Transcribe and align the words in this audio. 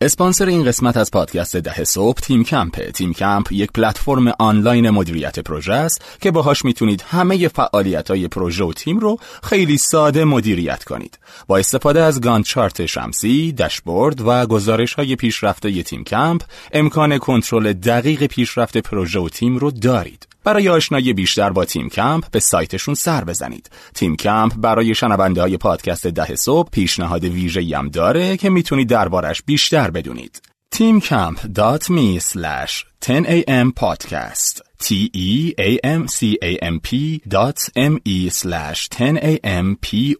اسپانسر 0.00 0.46
این 0.46 0.64
قسمت 0.64 0.96
از 0.96 1.10
پادکست 1.10 1.56
ده 1.56 1.84
صبح 1.84 2.20
تیم 2.20 2.44
کمپه 2.44 2.90
تیم 2.90 3.12
کمپ 3.12 3.52
یک 3.52 3.72
پلتفرم 3.72 4.32
آنلاین 4.38 4.90
مدیریت 4.90 5.38
پروژه 5.38 5.72
است 5.72 6.02
که 6.20 6.30
باهاش 6.30 6.64
می‌تونید 6.64 7.04
همه 7.08 7.48
فعالیت 7.48 8.10
های 8.10 8.28
پروژه 8.28 8.64
و 8.64 8.72
تیم 8.72 8.98
رو 8.98 9.18
خیلی 9.42 9.78
ساده 9.78 10.24
مدیریت 10.24 10.84
کنید. 10.84 11.18
با 11.46 11.58
استفاده 11.58 12.02
از 12.02 12.20
Gantt 12.20 12.44
chart 12.44 12.86
شمسی 12.86 13.52
داشبورد 13.52 14.20
و 14.20 14.46
گزارش 14.46 14.94
های 14.94 15.16
پیشرفته 15.16 15.82
تیم 15.82 16.04
کمپ 16.04 16.42
امکان 16.72 17.18
کنترل 17.18 17.72
دقیق 17.72 18.26
پیشرفت 18.26 18.78
پروژه 18.78 19.20
و 19.20 19.28
تیم 19.28 19.56
رو 19.56 19.70
دارید. 19.70 20.28
برای 20.48 20.68
آشنایی 20.68 21.12
بیشتر 21.12 21.50
با 21.50 21.64
تیم 21.64 21.88
کمپ 21.88 22.30
به 22.30 22.40
سایتشون 22.40 22.94
سر 22.94 23.24
بزنید. 23.24 23.70
تیم 23.94 24.16
کمپ 24.16 24.56
برای 24.56 24.94
شنونده 24.94 25.40
های 25.40 25.56
پادکست 25.56 26.06
ده 26.06 26.36
صبح 26.36 26.70
پیشنهاد 26.70 27.24
ویژه 27.24 27.76
هم 27.76 27.88
داره 27.88 28.36
که 28.36 28.50
می‌تونید 28.50 28.88
دربارش 28.88 29.42
بیشتر 29.42 29.90
بدونید. 29.90 30.42
teamcamp.me 30.74 32.20
slash 32.20 32.84
10am 33.00 33.68
podcast 33.84 34.54
t 34.84 35.10
e 35.14 35.54
a 35.58 35.70
m 36.00 36.02
c 36.16 36.18
a 36.42 36.52
m 36.74 36.76
p 36.86 36.88
dot 37.36 37.58
m 37.76 37.94
e 38.16 38.18
slash 38.30 38.88
10am 38.88 39.66
p 39.84 40.16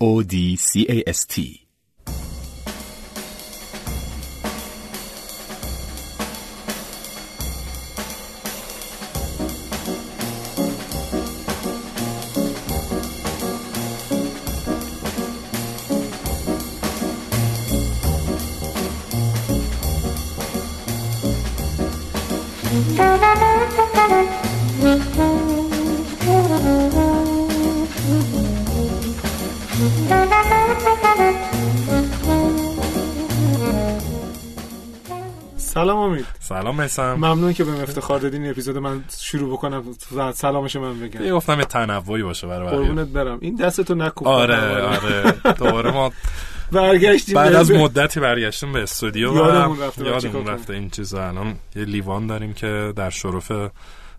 سلام 22.68 22.80
امید. 35.98 36.26
سلام 36.40 36.80
حسام 36.80 37.18
ممنون 37.18 37.52
که 37.52 37.64
به 37.64 37.82
افتخار 37.82 38.18
دادین 38.18 38.50
اپیزود 38.50 38.78
من 38.78 39.04
شروع 39.18 39.52
بکنم 39.52 39.82
و 40.16 40.32
سلامش 40.32 40.76
من 40.76 41.00
بگم. 41.00 41.24
یه 41.24 41.32
گفتم 41.32 41.62
تنوعی 41.62 42.22
باشه 42.22 42.46
برای 42.46 42.68
قربونت 42.68 43.08
برم. 43.08 43.38
این 43.40 43.54
دستتو 43.54 43.94
نکوب. 43.94 44.28
آره 44.28 44.82
آره. 44.82 45.34
دوباره 45.58 45.90
ما 45.90 46.12
برگشتیم 46.72 47.34
بعد 47.34 47.54
از 47.54 47.70
مدتی 47.70 48.20
برگشتیم 48.20 48.72
به 48.72 48.82
استودیو 48.82 49.34
یادمون 49.34 49.80
رفته 49.80 50.04
یادمون 50.04 50.46
رفته 50.46 50.72
این 50.72 50.90
چیزا. 50.90 51.28
الان 51.28 51.54
یه 51.76 51.84
لیوان 51.84 52.26
داریم 52.26 52.52
که 52.52 52.92
در 52.96 53.10
شرف 53.10 53.52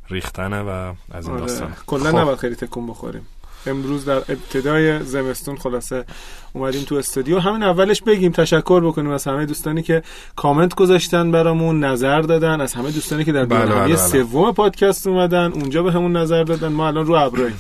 ریختنه 0.10 0.62
و 0.62 0.94
از 1.12 1.26
این 1.26 1.36
آره. 1.36 1.46
داستان. 1.46 1.74
کلا 1.88 2.12
خب. 2.12 2.18
نباید 2.18 2.38
خیلی 2.38 2.56
تکون 2.56 2.88
بخوریم. 2.88 3.28
امروز 3.66 4.06
در 4.06 4.18
ابتدای 4.18 5.04
زمستون 5.04 5.58
خلاصه 5.58 6.06
اومدیم 6.54 6.84
تو 6.84 6.96
استودیو. 6.96 7.40
همین 7.40 7.64
اولش 7.64 8.02
بگیم 8.02 8.32
تشکر 8.32 8.82
بکنیم 8.86 9.12
از 9.12 9.28
همه 9.28 9.46
دوستانی 9.46 9.84
که 9.84 10.04
کامنت 10.36 10.76
گذاشتن 10.76 11.32
برامون 11.32 11.84
نظر 11.84 12.22
دادن. 12.22 12.62
از 12.62 12.74
همه 12.74 12.92
دوستانی 12.92 13.24
که 13.24 13.32
در 13.32 13.46
بله، 13.46 13.66
بله، 13.66 13.76
بله. 13.76 13.96
سوم 13.96 14.52
پادکست 14.52 15.08
اومدن 15.08 15.52
اونجا 15.52 15.84
به 15.84 15.92
همون 15.92 16.18
نظر 16.18 16.44
دادن. 16.44 16.68
ما 16.68 16.88
الان 16.88 17.06
رو 17.06 17.14
ابراییم 17.14 17.60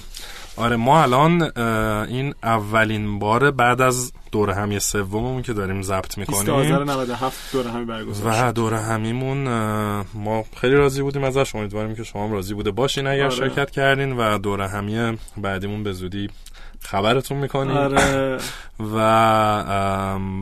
آره 0.57 0.75
ما 0.75 1.01
الان 1.01 1.41
این 2.07 2.33
اولین 2.43 3.19
بار 3.19 3.51
بعد 3.51 3.81
از 3.81 4.11
دوره 4.31 4.53
همی 4.53 4.79
سوممون 4.79 5.41
که 5.41 5.53
داریم 5.53 5.81
ضبط 5.81 6.19
20 6.19 6.49
آذر 6.49 6.61
می‌کنیم 6.61 6.91
97 6.91 7.53
دوره 7.53 7.71
همی 7.71 7.85
برگزار. 7.85 8.49
و 8.49 8.51
دوره 8.51 8.79
همیمون 8.79 9.43
ما 10.13 10.45
خیلی 10.61 10.75
راضی 10.75 11.01
بودیم 11.01 11.23
ازش. 11.23 11.55
امیدواریم 11.55 11.95
که 11.95 12.03
شما 12.03 12.25
هم 12.25 12.31
راضی 12.31 12.53
بوده 12.53 12.71
باشین 12.71 13.07
اگر 13.07 13.23
آره. 13.23 13.35
شرکت 13.35 13.71
کردین. 13.71 14.17
و 14.17 14.37
دوره 14.37 14.67
همی 14.67 15.17
بعدیمون 15.37 15.83
به 15.83 15.93
زودی 15.93 16.29
خبرتون 16.81 17.37
می‌کنیم. 17.37 17.77
آره. 17.77 18.37
و 18.95 18.99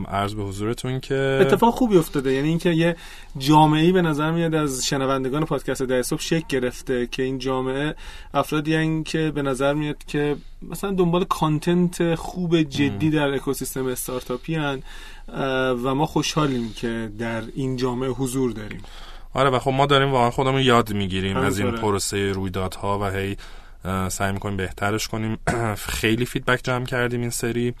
عرض 0.08 0.34
به 0.34 0.42
حضورتون 0.42 1.00
که 1.00 1.38
اتفاق 1.40 1.74
خوبی 1.74 1.98
افتاده. 1.98 2.32
یعنی 2.32 2.48
اینکه 2.48 2.70
یه 2.70 2.96
جامعه 3.38 3.92
به 3.92 4.02
نظر 4.02 4.30
میاد 4.30 4.54
از 4.54 4.86
شنوندگان 4.86 5.44
پادکست 5.44 5.82
ده 5.82 6.02
صبح 6.02 6.20
شکل 6.20 6.46
گرفته 6.48 7.06
که 7.06 7.22
این 7.22 7.38
جامعه 7.38 7.94
افرادی 8.34 8.74
هستن 8.78 9.02
که 9.02 9.32
به 9.34 9.42
نظر 9.42 9.74
میاد 9.74 9.96
که 10.06 10.36
مثلا 10.62 10.90
دنبال 10.90 11.24
content 11.24 12.14
خوب 12.14 12.62
جدی 12.62 13.10
در 13.10 13.34
اکوسیستم 13.34 13.86
استارتاپی 13.86 14.54
هن 14.54 14.82
و 15.84 15.94
ما 15.94 16.06
خوشحالیم 16.06 16.72
که 16.72 17.10
در 17.18 17.42
این 17.54 17.76
جامعه 17.76 18.10
حضور 18.10 18.52
داریم. 18.52 18.82
آره 19.34 19.50
و 19.50 19.58
خب 19.58 19.70
ما 19.70 19.86
داریم 19.86 20.12
واقعا 20.12 20.30
خودمون 20.30 20.60
یاد 20.60 20.92
می‌گیریم 20.92 21.36
از 21.36 21.58
این. 21.58 21.70
پروسه 21.70 22.32
رویدادها 22.32 22.98
و 22.98 23.04
هی 23.04 23.36
سعی 24.08 24.32
می‌کنیم 24.32 24.56
بهترش 24.56 25.08
کنیم. 25.08 25.38
خیلی 26.00 26.24
feedback 26.24 26.60
جمع 26.64 26.84
کردیم 26.84 27.20
این 27.20 27.30
سری 27.30 27.74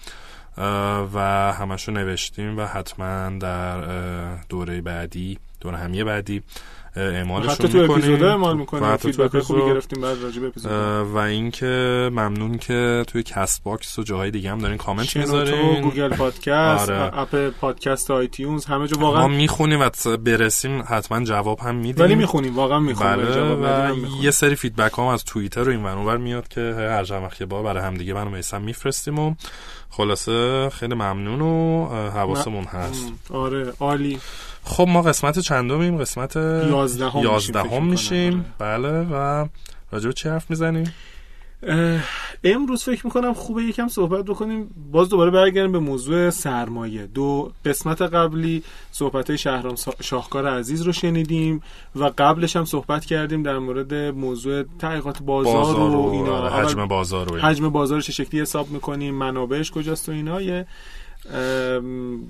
و 1.14 1.18
همشو 1.52 1.92
نوشتیم 1.92 2.58
و 2.58 2.66
حتما 2.66 3.38
در 3.38 3.80
دوره 4.36 4.80
بعدی 4.80 5.38
دوره 5.60 5.76
همیه 5.76 6.04
بعدی 6.04 6.42
اعمالشون 6.98 7.50
حتی 7.50 7.68
تو 7.68 7.92
اپیزودا 7.92 8.28
اعمال 8.28 8.56
می‌کنیم 8.56 8.96
feedback 8.96 9.38
خوبی 9.38 9.60
اپیزود. 9.60 9.72
گرفتیم 9.72 10.00
بعد 10.00 10.22
راجع 10.22 10.40
به 10.40 10.46
اپیزود. 10.46 10.72
و 11.14 11.16
اینکه 11.16 11.66
ممنون 12.12 12.58
که 12.58 13.04
توی 13.06 13.22
Castbox 13.22 13.98
و 13.98 14.02
جاهای 14.02 14.30
دیگه 14.30 14.50
هم 14.50 14.58
دارین 14.58 14.76
کامنت 14.76 15.16
می‌ذارین. 15.16 15.80
Google 15.80 16.08
Podcast 16.08 16.90
آره. 16.90 17.18
Apple 17.18 17.48
Podcast 17.48 18.10
iTunes 18.10 18.64
همه 18.64 18.86
جا 18.88 19.00
ما 19.00 19.06
واقعا 19.06 19.28
می‌خونیم 19.28 19.80
و 19.80 20.16
برسیم 20.16 20.82
حتما 20.88 21.24
جواب 21.24 21.60
هم 21.60 21.74
میدیم. 21.74 22.04
ولی 22.04 22.14
می‌خونیم 22.14 22.56
واقعا 22.56 22.78
می‌خونیم. 22.78 23.16
بله 23.16 23.34
جواب 23.34 23.60
و. 23.62 24.22
یه 24.22 24.30
سری 24.30 24.54
feedback 24.54 24.98
هم 24.98 25.04
از 25.04 25.24
توییتر 25.24 25.68
و 25.68 25.70
این 25.70 25.84
ور 25.84 26.16
میاد 26.16 26.48
که 26.48 26.60
هر 26.60 27.04
چند 27.04 27.22
وقت 27.22 27.40
یه 27.40 27.46
بار 27.46 27.62
برای 27.62 27.82
همدیگه 27.82 28.14
من 28.14 28.26
و 28.26 28.30
میسم 28.30 28.62
میفرستیم 28.62 29.18
و 29.18 29.34
خلاصه 29.90 30.68
خیلی 30.70 30.94
ممنون 30.94 31.40
و 31.40 31.86
حواسمون 32.10 32.64
هست. 32.64 33.12
آره 33.30 33.72
عالی. 33.80 34.18
خب 34.68 34.88
ما 34.88 35.02
قسمت 35.02 35.38
چندمیم؟ 35.38 35.98
قسمت 35.98 36.36
یازدهم 36.36 37.06
میشیم 37.06 37.08
فکر 37.08 37.32
یازدهم 37.32 37.64
می‌کنم، 37.64 37.84
میشیم. 37.84 38.44
بله 38.58 39.02
و 39.02 39.46
راجع 39.92 40.06
به 40.06 40.12
چی 40.12 40.28
حرف 40.28 40.50
می‌زنیم؟ 40.50 40.92
امروز 42.44 42.84
فکر 42.84 43.06
می‌کنم 43.06 43.34
خوبه 43.34 43.62
یکم 43.62 43.88
صحبت 43.88 44.24
بکنیم. 44.24 44.70
باز 44.92 45.08
دوباره 45.08 45.30
برگردیم 45.30 45.72
به 45.72 45.78
موضوع 45.78 46.30
سرمایه. 46.30 47.06
دو 47.06 47.52
قسمت 47.64 48.02
قبلی 48.02 48.62
صحبت 48.92 49.30
های 49.30 49.38
شهرام 49.38 49.74
شاهکار 50.02 50.48
عزیز 50.48 50.82
رو 50.82 50.92
شنیدیم 50.92 51.62
و 51.96 52.10
قبلش 52.18 52.56
هم 52.56 52.64
صحبت 52.64 53.04
کردیم 53.04 53.42
در 53.42 53.58
مورد 53.58 53.94
موضوع 53.94 54.64
تحقیقات 54.78 55.22
بازار, 55.22 55.54
بازار 55.54 55.90
و 55.90 56.02
و 56.02 56.10
اینا. 56.12 56.38
آره، 56.38 56.50
حجم 56.50 56.86
بازار 56.86 57.32
و 57.32 57.38
حجم 57.38 57.68
بازار 57.68 58.00
چه 58.00 58.12
شکلی 58.12 58.40
حساب 58.40 58.70
می‌کنیم 58.70 59.14
منابعش 59.14 59.70
کجاست 59.70 60.08
و 60.08 60.12
اینا 60.12 60.42
یه 60.42 60.66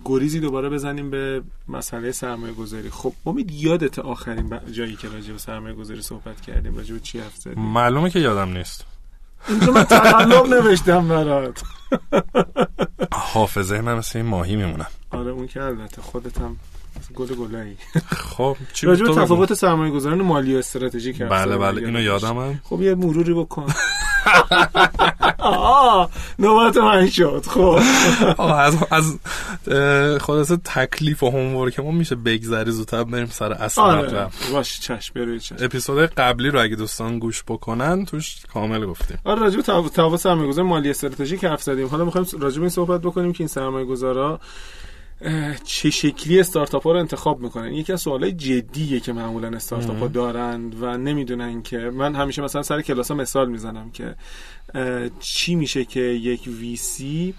گریزی 0.05 0.41
دوباره 0.41 0.69
بزنیم 0.69 1.11
به 1.11 1.43
مسئله 1.69 2.13
سرمایه 2.13 2.53
گذاری 2.53 2.91
خب 2.91 3.13
امید 3.27 3.51
یادت 3.51 3.99
آخرین 3.99 4.61
جایی 4.73 4.97
که 4.97 5.09
راجع 5.09 5.33
به 5.33 5.39
سرمایه 5.39 5.75
گذاری 5.75 6.03
صحبت 6.03 6.41
کردیم 6.41 6.77
راجع 6.77 6.95
به 6.95 7.01
چی 7.01 7.19
حرف 7.19 7.37
زدیم؟ 7.37 7.63
معلومه 7.63 8.11
که 8.11 8.19
یادم 8.19 8.53
نیست. 8.53 8.85
اینجا 9.49 9.73
من 9.73 9.85
تقلب 9.85 10.47
نوشتم 10.47 11.09
برات. 11.09 11.63
حافظه 13.13 13.81
من 13.81 13.95
مثل 13.95 14.19
این 14.19 14.29
ماهی 14.29 14.57
میمونم. 14.57 14.87
آره 15.11 15.31
اون 15.31 15.47
که 15.47 15.63
البته 15.63 16.03
خودت 16.03 16.39
هم 16.39 16.57
گل 17.15 17.27
گلایی. 17.27 17.77
خب 18.17 18.57
چی 18.73 18.87
راجع 18.87 19.07
به. 19.07 19.15
تفاوت 19.15 19.55
سرمایه 19.55 19.93
گذاران 19.93 20.23
مالی 20.23 20.55
و 20.55 20.59
استراتژیک 20.59 21.23
بله. 21.23 21.57
بله 21.57 21.87
اینو 21.87 22.01
یادمه. 22.01 22.61
خب 22.65 22.83
یه 22.83 22.95
مروری 22.95 23.35
بکن. 23.35 23.67
نوبت 26.39 26.77
من 26.77 27.11
شد. 27.11 27.45
خب. 27.47 27.79
از 28.41 28.77
از 28.91 29.19
اه، 29.71 30.19
خلاصه 30.19 30.57
تکلیف 30.57 31.23
و 31.23 31.31
هومورک 31.31 31.81
ما 31.81 31.91
میشه 31.91 32.15
بگذری 32.15 32.71
زودتر 32.71 33.05
بریم 33.05 33.27
سر 33.27 33.53
اصل 33.53 33.81
آره. 33.81 34.03
مطلب. 34.03 34.31
باش 34.53 34.81
چشم 34.81 35.13
بروی 35.15 35.41
چشم. 35.41 35.57
اپیزود 35.61 36.11
قبلی 36.15 36.49
رو 36.51 36.63
اگه 36.63 36.77
دوستان 36.77 37.19
گوش 37.19 37.45
بکنن 37.49 38.05
توش 38.05 38.37
کامل 38.55 38.87
گفتیم. 38.87 39.19
آره 39.25 39.41
راجع 39.41 39.57
به 39.57 39.63
تف- 39.63 39.91
تفاوت 39.91 40.21
سرمایه 40.21 40.49
گذاری 40.49 40.69
مالی 40.69 40.91
استراتژیک 40.91 41.45
حرف 41.45 41.63
زدیم. 41.63 41.87
حالا 41.87 42.05
می‌خوایم 42.05 42.27
راجع 42.41 42.55
به 42.57 42.61
این 42.61 42.71
صحبت 42.71 43.01
بکنیم 43.01 43.33
که 43.33 43.41
این 43.41 43.49
سرمایه 43.49 43.85
گذارا 43.87 44.41
چه 45.65 45.91
شکلی 45.91 46.41
استارتاپ 46.41 46.83
ها 46.83 46.93
رو 46.93 46.99
انتخاب 46.99 47.41
می‌کنن؟ 47.41 47.73
یکی 47.73 47.93
از 47.93 48.01
سوالای 48.01 48.33
جدیه 48.33 49.01
که 49.01 49.13
معمولا 49.13 49.49
استارتاپ 49.49 49.99
ها 49.99 50.09
دارند 50.09 50.83
و 50.83 50.97
نمی‌دونن 50.97 51.63
که 51.63 51.79
من 51.79 52.15
همیشه 52.15 52.43
مثلا 52.43 52.63
سر 52.63 52.83
کلاس 52.83 53.11
ها 53.11 53.17
مثال 53.17 53.51
می‌زنم 53.51 53.91
که 53.91 54.15
چی 55.21 55.55
میشه 55.55 55.85
که 55.85 56.01
یک 56.01 56.49
ویسی 56.61 57.35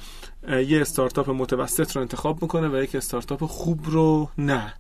یه 0.67 0.81
استارتاپ 0.81 1.29
متوسط 1.29 1.95
رو 1.95 2.01
انتخاب 2.01 2.41
می‌کنه 2.41 2.67
و 2.67 2.83
یک 2.83 2.95
استارتاپ 2.95 3.45
خوب 3.45 3.79
رو 3.85 4.29
نه. 4.37 4.73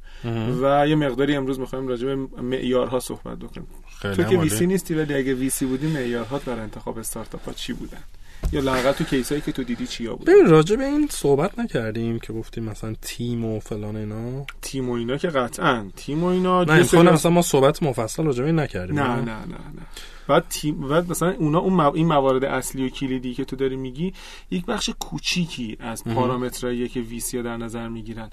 و 0.61 0.87
یه 0.87 0.95
مقداری 0.95 1.35
امروز 1.35 1.59
می‌خوایم 1.59 1.87
راجع 1.87 2.07
به 2.07 2.15
معیارها 2.41 2.99
صحبت 2.99 3.39
بکنیم. 3.39 3.67
تو 4.01 4.23
که. 4.23 4.37
ویسی 4.37 4.67
نیستی 4.67 4.93
ولی 4.93 5.13
اگه 5.13 5.33
ویسی 5.33 5.65
بودی 5.65 5.87
معیارها 5.87 6.37
برای 6.45 6.59
انتخاب 6.59 6.97
استارتاپ 6.97 7.45
ها 7.45 7.53
چی 7.53 7.73
بودن؟ 7.73 8.03
یا 8.51 8.61
لاقل 8.61 8.91
تو 8.91 9.03
کیسایی 9.03 9.41
که 9.41 9.51
تو 9.51 9.63
دیدی 9.63 9.87
چیا 9.87 10.15
بود؟ 10.15 10.27
ببین 10.27 10.45
راجع 10.45 10.75
به 10.75 10.85
این 10.85 11.07
صحبت 11.11 11.59
نکردیم 11.59 12.19
که 12.19 12.33
گفتیم 12.33 12.63
مثلا 12.63 12.95
تیم 13.01 13.45
و 13.45 13.59
فلان 13.59 13.95
اینا. 13.95 14.45
تیم 14.61 14.89
و 14.89 14.93
اینا 14.93 15.17
که 15.17 15.27
قطعا. 15.27 15.89
تیم 15.95 16.23
و 16.23 16.27
اینا 16.27 16.63
نه 16.63 16.73
این 16.73 17.09
مثلا 17.09 17.31
ما 17.31 17.41
صحبت 17.41 17.83
مفصل 17.83 18.23
راجع 18.23 18.41
به 18.41 18.45
این 18.45 18.59
نکردیم. 18.59 18.99
نه. 18.99 19.15
نه 19.15 19.21
نه 19.21 19.45
نه. 19.45 19.85
بعد 20.29 20.45
تیم 20.49 20.87
بعد 20.87 21.11
مثلا 21.11 21.31
اونا 21.31 21.59
اون 21.59 21.73
مو... 21.73 21.91
این 21.95 22.07
موارد 22.07 22.45
اصلی 22.45 22.85
و 22.85 22.89
کلیدی 22.89 23.33
که 23.33 23.45
تو 23.45 23.55
داری 23.55 23.75
میگی 23.75 24.13
یک 24.51 24.65
بخش 24.65 24.89
کوچیکی 24.99 25.77
از 25.79 26.03
پارامترهایی 26.03 26.87
که 26.87 26.99
ویسی 26.99 27.43
در 27.43 27.57
نظر 27.57 27.87
می‌گیرن. 27.87 28.29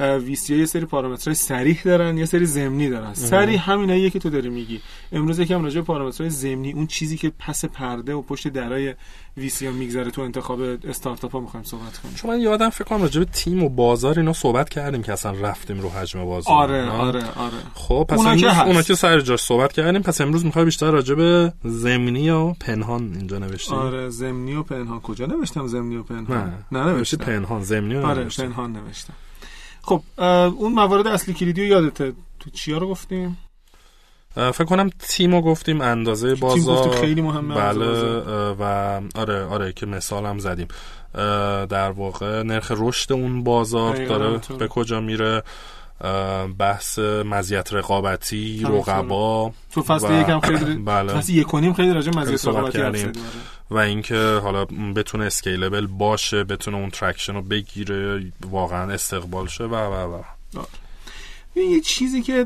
ویسی 0.00 0.56
یه 0.56 0.66
سری 0.66 0.84
پارامترهای 0.84 1.34
سریح 1.34 1.82
دارن 1.82 2.18
یه 2.18 2.24
سری 2.24 2.46
زمینی 2.46 2.90
دارن. 2.90 3.14
سریح 3.14 3.70
همیناییه 3.70 4.10
که 4.10 4.18
تو 4.18 4.30
داری 4.30 4.48
میگی. 4.48 4.80
امروز 5.12 5.38
یکم 5.38 5.64
راجع 5.64 5.80
به 5.80 5.86
پارامترهای 5.86 6.30
زمینی 6.30 6.72
اون 6.72 6.86
چیزی 6.86 7.16
که 7.16 7.32
پس 7.38 7.64
پرده 7.64 8.14
و 8.14 8.22
پشت 8.22 8.48
درای 8.48 8.94
ویسی 9.36 9.66
ها 9.66 9.72
میگذره 9.72 10.10
تو 10.10 10.22
انتخاب 10.22 10.60
استارتاپ 10.60 11.32
ها 11.32 11.40
می‌خوایم 11.40 11.64
صحبت 11.64 11.98
کنیم. 11.98 12.14
چون 12.14 12.30
من 12.30 12.40
یادم 12.40 12.70
فکر 12.70 12.84
کنم 12.84 13.02
راجع 13.02 13.18
به 13.18 13.24
تیم 13.24 13.62
و 13.62 13.68
بازار 13.68 14.18
اینا 14.18 14.32
صحبت 14.32 14.68
کردیم 14.68 15.02
که 15.02 15.12
اصلا 15.12 15.32
رفتیم 15.32 15.80
رو 15.80 15.88
حجم 15.88 16.24
بازار. 16.24 16.54
آره 16.54 16.90
آره 16.90 17.24
آره. 17.36 17.56
خب 17.74 18.06
پس 18.08 18.18
اونا 18.18 18.36
که 18.36 18.66
اونا 18.66 18.82
که 18.82 18.94
سر 18.94 19.20
جاش 19.20 19.40
صحبت 19.40 19.72
کردیم 19.72 20.02
پس 20.02 20.20
امروز 20.20 20.44
می‌خوای 20.44 20.64
بیشتر 20.64 20.90
راجع 20.90 21.14
به 21.14 21.24
زمینی 21.64 22.30
و 22.30 22.52
پنهان 22.52 23.14
اینجا 23.14 23.38
نوشتیم 23.38 23.78
آره 23.78 24.08
زمینی 24.08 24.54
و 24.54 24.62
پنهان. 24.62 25.00
کجا 25.00 25.26
نوشتم 25.26 25.66
زمینی 25.66 25.96
و 25.96 26.02
پنهان؟ 26.02 26.64
نه, 26.72 26.80
نه 26.80 26.92
نوشتم. 26.92 27.24
پنهان 27.24 27.62
زمینی 27.62 27.96
آره 27.96 28.24
پنهان 28.24 28.72
نوشتم. 28.72 29.14
خب 29.82 30.02
اون 30.58 30.72
موارد 30.72 31.06
اصلی 31.06 31.34
کلیدی 31.34 31.62
رو 31.62 31.66
یادته. 31.66 32.12
تو 32.40 32.50
چیا 32.50 32.78
رو 32.78 32.88
گفتیم؟ 32.88 33.38
فکر 34.34 34.64
کنم 34.64 34.90
تیمو 34.98 35.40
گفتیم 35.42 35.80
اندازه 35.80 36.34
بازار. 36.34 36.90
خیلی 36.90 37.22
مهمه 37.22 37.54
بله 37.54 38.20
و 38.58 38.62
آره 39.14 39.44
آره 39.44 39.72
که 39.72 39.86
مثال 39.86 40.26
هم 40.26 40.38
زدیم. 40.38 40.68
در 41.68 41.90
واقع 41.90 42.42
نرخ 42.42 42.72
رشد 42.76 43.12
اون 43.12 43.44
بازار 43.44 44.06
داره 44.06 44.40
به 44.58 44.68
کجا 44.68 45.00
میره. 45.00 45.42
بحث 46.58 46.98
مزیت 46.98 47.72
رقابتی 47.72 48.62
رقبا 48.64 49.52
تو 49.72 49.82
فصل 49.82 50.20
یکم 50.20 50.40
خیلی 50.40 50.74
بله. 50.84 51.12
فصل 51.12 51.32
یک 51.32 51.46
کنیم 51.46 51.72
خیلی 51.72 51.92
راجع 51.92 52.12
مزیت 52.16 52.48
رقابتی 52.48 52.78
کردیم. 52.78 53.12
و 53.70 53.78
اینکه 53.78 54.40
حالا 54.42 54.64
بتونه 54.96 55.24
scalable 55.24 55.86
باشه 55.86 56.44
بتونه 56.44 56.76
اون 56.76 56.90
traction 56.90 57.34
رو 57.34 57.42
بگیره 57.42 58.32
واقعا 58.50 58.92
استقبال 58.92 59.46
شه 59.46 59.64
و 59.64 59.74
و 59.74 60.16
و. 60.16 60.22
یه 61.56 61.80
چیزی 61.80 62.22
که 62.22 62.44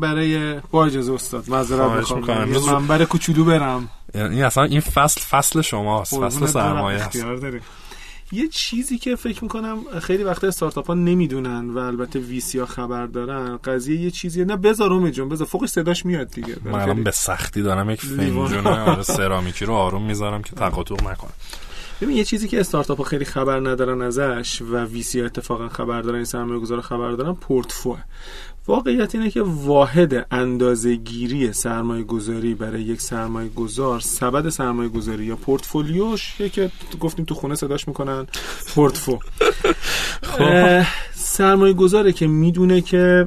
برای 0.00 0.60
با 0.70 0.86
اجازه 0.86 1.12
استاد 1.12 1.50
معذرت 1.50 2.12
می‌خوام. 2.12 2.38
امروز 2.38 2.68
منبر 2.68 3.04
کوچولو 3.04 3.44
برم. 3.44 3.88
این 4.14 4.44
اصلا 4.44 4.64
این 4.64 4.80
فصل 4.80 5.20
فصل 5.20 5.60
شماست. 5.60 6.20
فصل 6.20 6.46
سرمایه 6.46 7.00
است. 7.00 7.24
یه 8.34 8.48
چیزی 8.48 8.98
که 8.98 9.16
فکر 9.16 9.42
می‌کنم 9.42 9.78
خیلی 10.02 10.24
وقت 10.24 10.44
استارتاپ 10.44 10.86
ها 10.86 10.94
نمی‌دونن 10.94 11.70
و 11.70 11.78
البته 11.78 12.18
ویسی 12.18 12.58
ها 12.58 12.66
خبر 12.66 13.06
دارن 13.06 13.56
قضیه 13.56 14.00
یه 14.00 14.10
چیزی 14.10 14.44
نه 14.44 14.56
بذار 14.56 14.92
اومه 14.92 15.10
جون 15.10 15.28
بذار. 15.28 15.46
فوقش 15.46 15.68
صداش 15.68 16.06
میاد 16.06 16.30
دیگه. 16.30 16.56
من 16.64 17.02
به 17.02 17.10
سختی 17.10 17.62
دارم 17.62 17.90
یک 17.90 18.00
فنجون 18.00 19.02
سرامیکی 19.02 19.64
رو 19.64 19.74
آروم 19.74 20.06
می‌ذارم 20.06 20.42
که 20.42 20.56
تقاطع 20.56 20.94
نکنه 20.94 21.30
ببین 22.00 22.16
یه 22.16 22.24
چیزی 22.24 22.48
که 22.48 22.60
استارتاپ 22.60 22.98
ها 22.98 23.04
خیلی 23.04 23.24
خبر 23.24 23.60
ندارن 23.60 24.02
ازش 24.02 24.62
و 24.62 24.84
ویسی 24.84 25.20
ها 25.20 25.26
اتفاقا 25.26 25.68
خبر 25.68 26.02
دارن 26.02 26.16
این 26.16 26.24
سرمایه 26.24 26.60
گذار 26.60 26.80
خبر 26.80 27.12
دارن 27.12 27.34
پورتفو 27.34 27.96
واقعیت 28.66 29.14
اینه 29.14 29.30
که 29.30 29.42
واحد 29.42 30.26
اندازه 30.30 30.94
گیری 30.94 31.52
سرمایه 31.52 32.04
گذاری 32.04 32.54
برای 32.54 32.82
یک 32.82 33.00
سرمایه 33.00 33.48
گذار 33.48 34.00
سبد 34.00 34.48
سرمایه 34.48 34.88
گذاری 34.88 35.24
یا 35.24 35.36
پورتفولیوش 35.36 36.36
که 36.52 36.70
گفتیم 37.00 37.24
تو 37.24 37.34
خونه 37.34 37.54
صداش 37.54 37.88
می‌کنن 37.88 38.26
پورتفو 38.74 39.18
خب. 40.22 40.82
سرمایه 41.34 41.72
گذاره 41.72 42.12
که 42.12 42.26
می‌دونه 42.26 42.80
که 42.80 43.26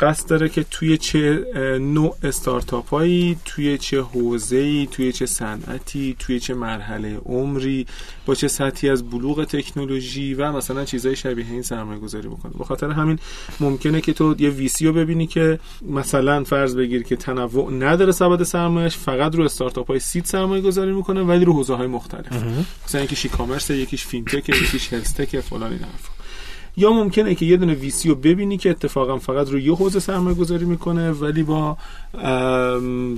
قصد 0.00 0.28
داره 0.28 0.48
که 0.48 0.64
توی 0.70 0.96
چه 0.96 1.44
نوع 1.80 2.16
استارتاپ 2.22 2.88
هایی 2.88 3.36
توی 3.44 3.78
چه 3.78 4.00
حوزه 4.00 4.86
توی 4.86 5.12
چه 5.12 5.26
صنعتی 5.26 6.16
توی 6.18 6.40
چه 6.40 6.54
مرحله 6.54 7.16
عمری 7.16 7.86
با 8.26 8.34
چه 8.34 8.48
سطحی 8.48 8.90
از 8.90 9.10
بلوغ 9.10 9.44
تکنولوژی 9.44 10.34
و 10.34 10.52
مثلا 10.52 10.84
چیزای 10.84 11.16
شبیه 11.16 11.46
این 11.50 11.62
سرمایه 11.62 12.00
گذاری 12.00 12.28
بکنه. 12.28 12.52
به 12.58 12.64
خاطر 12.64 12.90
همین 12.90 13.18
ممکنه 13.60 14.00
که 14.00 14.12
تو 14.12 14.34
یه 14.38 14.50
ویسی 14.50 14.86
رو 14.86 14.92
ببینی 14.92 15.26
که 15.26 15.58
مثلا 15.82 16.44
فرض 16.44 16.76
بگیر 16.76 17.02
که 17.02 17.16
تنوع 17.16 17.72
نداره 17.72 18.12
سبد 18.12 18.42
سرمایهش 18.42 18.96
فقط 18.96 19.34
رو 19.34 19.44
استارتاپ 19.44 19.88
های 19.88 19.98
سید 19.98 20.24
سرمایه 20.24 20.62
گذاری 20.62 20.92
می‌کنه 20.92 21.22
ولی 21.22 21.44
رو 21.44 21.52
حوزه 21.52 21.74
های 21.74 21.86
مختلف 21.86 22.44
مثلا 22.86 23.00
یکیش 23.02 23.26
commerce 23.26 23.70
یکیش 23.70 24.06
fintech 24.06 24.48
یکیش 24.48 24.92
health 24.92 25.21
tech 25.21 25.40
فلان 25.40 25.72
این 25.72 25.80
حرفا 25.80 26.19
یا 26.76 26.92
ممکنه 26.92 27.34
که 27.34 27.46
یه 27.46 27.56
دونه 27.56 27.74
VC 27.74 27.97
ای 27.97 28.08
رو 28.08 28.14
ببینی 28.14 28.58
که 28.58 28.70
اتفاقا 28.70 29.18
فقط 29.18 29.48
روی 29.48 29.62
یه 29.62 29.74
حوزه 29.74 30.00
سرمایه 30.00 30.36
گذاری 30.36 30.64
می‌کنه 30.64 31.10
ولی 31.10 31.42
با 31.42 31.76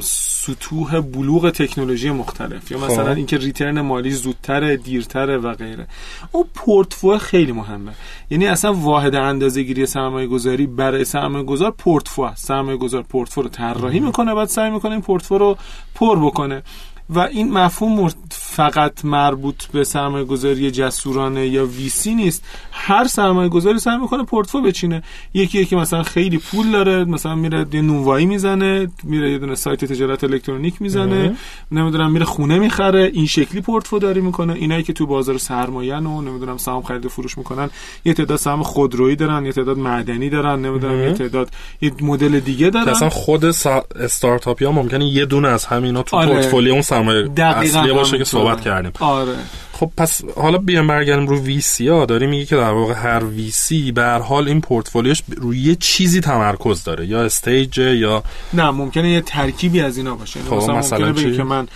سطوح 0.02 1.00
بلوغ 1.00 1.50
تکنولوژی 1.50 2.10
مختلف. 2.10 2.70
یا 2.70 2.78
مثلا 2.78 3.04
خب. 3.04 3.16
اینکه 3.16 3.36
return 3.36 3.80
مالی 3.80 4.10
زودتره 4.10 4.76
دیرتره 4.76 5.38
و 5.38 5.54
غیره. 5.54 5.86
اون 6.32 6.44
portfo 6.54 7.18
خیلی 7.18 7.52
مهمه. 7.52 7.92
یعنی 8.30 8.46
اصلا 8.46 8.72
واحد 8.72 9.14
اندازه 9.14 9.62
گیری 9.62 9.86
سرمایه 9.86 10.26
گذاری 10.26 10.66
برای 10.66 11.04
سرمایه 11.04 11.44
گذار 11.44 11.70
portfo 11.70 12.28
سرمایه 12.34 12.76
گذار 12.76 13.02
portfo 13.02 13.42
رو 13.42 13.48
طراحی 13.48 14.00
می‌کنه 14.00 14.34
بعد 14.34 14.48
سعی 14.48 14.70
می‌کنه 14.70 14.92
این 14.92 15.00
portfo 15.00 15.38
رو 15.38 15.56
پر 15.94 16.18
بکنه. 16.26 16.62
و 17.10 17.18
این 17.18 17.52
مفهوم 17.52 18.12
فقط 18.30 19.04
مربوط 19.04 19.66
به 19.66 19.84
سرمایه 19.84 20.24
گذاری 20.24 20.70
جسورانه 20.70 21.46
یا 21.46 21.66
ویسی 21.66 22.14
نیست. 22.14 22.44
هر 22.72 23.04
سرمایه 23.04 23.48
گذاری 23.48 23.78
سعی 23.78 23.98
می‌کنه 23.98 24.24
پورتفو 24.24 24.60
بچینه. 24.60 25.02
یکی 25.34 25.58
یکی 25.58 25.76
مثلا 25.76 26.02
خیلی 26.02 26.38
پول 26.38 26.70
داره 26.70 27.04
مثلا 27.04 27.34
میره 27.34 27.66
یه 27.72 27.82
نونوایی 27.82 28.26
می‌زنه 28.26 28.88
میره 29.04 29.32
یه 29.32 29.38
دونه 29.38 29.54
سایت 29.54 29.84
تجارت 29.84 30.24
الکترونیک 30.24 30.82
می‌زنه 30.82 31.36
نمی‌دونم 31.72 32.12
میره 32.12 32.24
خونه 32.24 32.58
می‌خره. 32.58 33.10
این 33.14 33.26
شکلی 33.26 33.60
پورتفو 33.60 33.98
داری 33.98 34.20
می‌کنه. 34.20 34.52
اینایی 34.52 34.82
که 34.82 34.92
تو 34.92 35.06
بازار 35.06 35.38
سرمایه 35.38 35.96
و 35.96 36.22
نمی‌دونم 36.22 36.56
سهام 36.56 36.82
خرید 36.82 37.06
و 37.06 37.08
فروش 37.08 37.38
می‌کنن 37.38 37.70
یه 38.04 38.14
تعداد 38.14 38.38
سهام 38.38 38.62
خودرویی 38.62 39.16
دارن 39.16 39.46
یه 39.46 39.52
تعداد 39.52 39.78
معدنی 39.78 40.30
دارن 40.30 40.60
نمی‌دونم 40.60 41.00
یه 41.00 41.12
تعداد 41.12 41.48
یه 41.80 41.92
مدل 42.00 42.40
دیگه 42.40 42.70
دارن. 42.70 42.88
اصلا 42.88 43.08
خود 43.08 43.50
سا... 43.50 43.84
استارتاپیا 44.00 44.72
ممکنه 44.72 45.04
یه 45.04 45.24
دونه 45.24 45.48
از 45.48 45.66
همینا 45.66 46.02
تو 46.02 46.16
آره. 46.16 46.32
پورتفولیو 46.32 46.74
سرمایه 46.96 47.30
اصلی 47.38 47.92
باشه 47.92 48.18
که 48.18 48.24
صحبت 48.24 48.60
کردیم. 48.60 48.92
آره. 49.00 49.34
خب 49.72 49.90
پس 49.96 50.20
حالا 50.36 50.58
بیام 50.58 50.86
برگردیم 50.86 51.26
رو 51.26 51.40
VC 51.40 51.88
ها. 51.88 52.04
داری 52.04 52.26
میگی 52.26 52.46
که 52.46 52.56
در 52.56 52.70
واقع 52.70 52.94
هر 52.94 53.24
VC 53.24 53.92
به 53.92 54.02
هر 54.02 54.18
حال 54.18 54.48
این 54.48 54.60
پورتفولیوش 54.60 55.22
روی 55.36 55.58
یه 55.58 55.74
چیزی 55.74 56.20
تمرکز 56.20 56.84
داره 56.84 57.06
یا 57.06 57.22
stage 57.22 57.78
یا 57.78 58.22
نه 58.52 58.70
ممکنه 58.70 59.10
یه 59.10 59.20
ترکیبی 59.20 59.80
از 59.80 59.96
اینا 59.96 60.14
باشه. 60.14 60.40
یعنی 60.40 60.50
خب 60.50 60.56
مثلا, 60.56 60.78
مثلا 60.78 61.06
ممکنه 61.06 61.36
که 61.36 61.42
من 61.42 61.68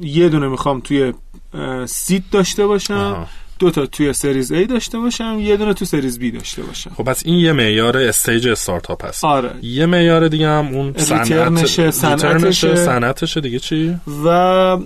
یه 0.00 0.28
دونه 0.28 0.48
می‌خوام 0.48 0.80
توی 0.80 1.12
seed 1.86 2.22
داشته 2.30 2.66
باشم. 2.66 3.26
دو 3.62 3.70
تا 3.70 3.86
توی 3.86 4.12
series 4.12 4.52
A 4.52 4.66
داشته 4.66 4.98
باشم 4.98 5.38
یه 5.40 5.56
دونه 5.56 5.74
تو 5.74 5.84
series 5.84 6.18
B 6.18 6.34
داشته 6.34 6.62
باشم. 6.62 6.90
خب 6.96 7.04
پس 7.04 7.22
این 7.26 7.38
یه 7.38 7.52
معیار 7.52 7.96
stage 7.96 8.48
استارتاپ 8.48 9.04
هست. 9.04 9.24
آره. 9.24 9.50
یه 9.62 9.86
معیار 9.86 10.28
دیگه 10.28 10.48
هم 10.48 10.66
اون 10.66 10.94
صنعت 10.96 11.90
صنعتشه. 11.90 12.74
صنعتشه 12.74 13.40
دیگه 13.40 13.58
چی؟ 13.58 13.96
و 14.24 14.76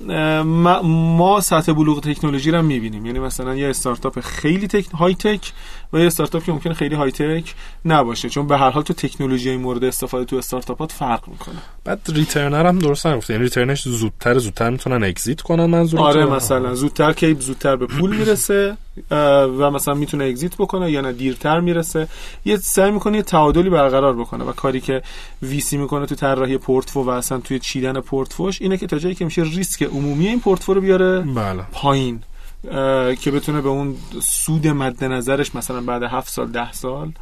ما 0.83 1.40
سطح 1.40 1.73
بلوغ 1.73 2.00
تکنولوژی 2.00 2.50
رو 2.50 2.62
می‌بینیم. 2.62 3.06
یعنی 3.06 3.18
مثلا 3.18 3.54
یه 3.54 3.68
استارتاپ 3.68 4.21
خیلی 4.21 4.68
tech... 4.68 4.87
high 4.87 5.14
tech 5.14 5.52
و 5.93 5.99
یه 5.99 6.07
استارتاپ 6.07 6.45
که 6.45 6.52
ممکنه 6.52 6.75
خیلی 6.75 6.95
high 6.94 7.11
tech 7.11 7.54
نباشه 7.85 8.28
چون 8.28 8.47
به 8.47 8.59
هر 8.59 8.71
حال 8.71 8.83
تو 8.83 8.95
تکنولوژی 8.95 9.57
مورد 9.57 9.85
استفاده 9.85 10.25
تو 10.25 10.37
استارتاپات 10.37 10.93
فرق 10.93 11.28
می‌کنه. 11.28 11.57
بعد 11.85 12.00
return 12.08 12.66
هم 12.66 12.78
درست 12.78 13.07
نگفته 13.07 13.33
یعنی 13.33 13.45
return 13.44 13.77
ش 13.77 13.88
زودتر 13.88 14.38
زودتر 14.38 14.71
می‌تونن 14.71 15.05
exit 15.04 15.40
کنن 15.40 15.66
منظور 15.66 16.00
آره 16.00 16.26
مثلا. 16.26 16.75
زودتر 16.75 17.12
که 17.12 17.37
زودتر 17.40 17.76
به 17.76 17.87
پول 17.87 18.16
می‌رسه 18.16 18.76
و 19.11 19.71
مثلا 19.71 19.95
می‌تونه 19.95 20.25
exit 20.25 20.56
بکنه 20.57 20.90
یا 20.90 21.00
نه 21.00 21.12
دیرتر 21.12 21.61
می‌رسه. 21.61 22.09
یه 22.45 22.57
سعی 22.57 22.90
می‌کنه 22.90 23.16
یه 23.16 23.23
تعادلی 23.23 23.71
برقرار 23.71 24.16
بکنه 24.16 24.45
و 24.45 24.52
کاری 24.52 24.81
که 24.81 25.02
ویسی 25.43 25.76
می‌کنه 25.76 26.07
تو 26.07 26.14
طراحی 26.14 26.59
پورتفو 26.59 27.02
و 27.02 27.09
اصلا 27.09 27.38
توی 27.38 27.59
چیدن 27.59 28.00
پورتفوش 28.00 28.62
اینه 28.62 28.76
که 28.76 28.87
تا 28.87 28.99
جایی 28.99 29.14
که 29.14 29.25
میشه 29.25 29.43
ریسک 29.43 29.83
عمومی 29.83 30.26
این 30.26 30.40
پورتفو 30.40 30.75
رو 30.75 30.81
بیاره 30.81 31.21
بله. 31.21 31.62
پایین. 31.73 32.23
که 33.20 33.30
بتونه 33.30 33.61
به 33.61 33.68
اون 33.68 33.96
سود 34.23 34.68
مد 34.68 35.04
نظرش 35.04 35.54
مثلا 35.54 35.80
بعد 35.80 36.02
هفت 36.02 36.28
سال 36.28 36.46
ده 36.46 36.73
سال 36.73 37.12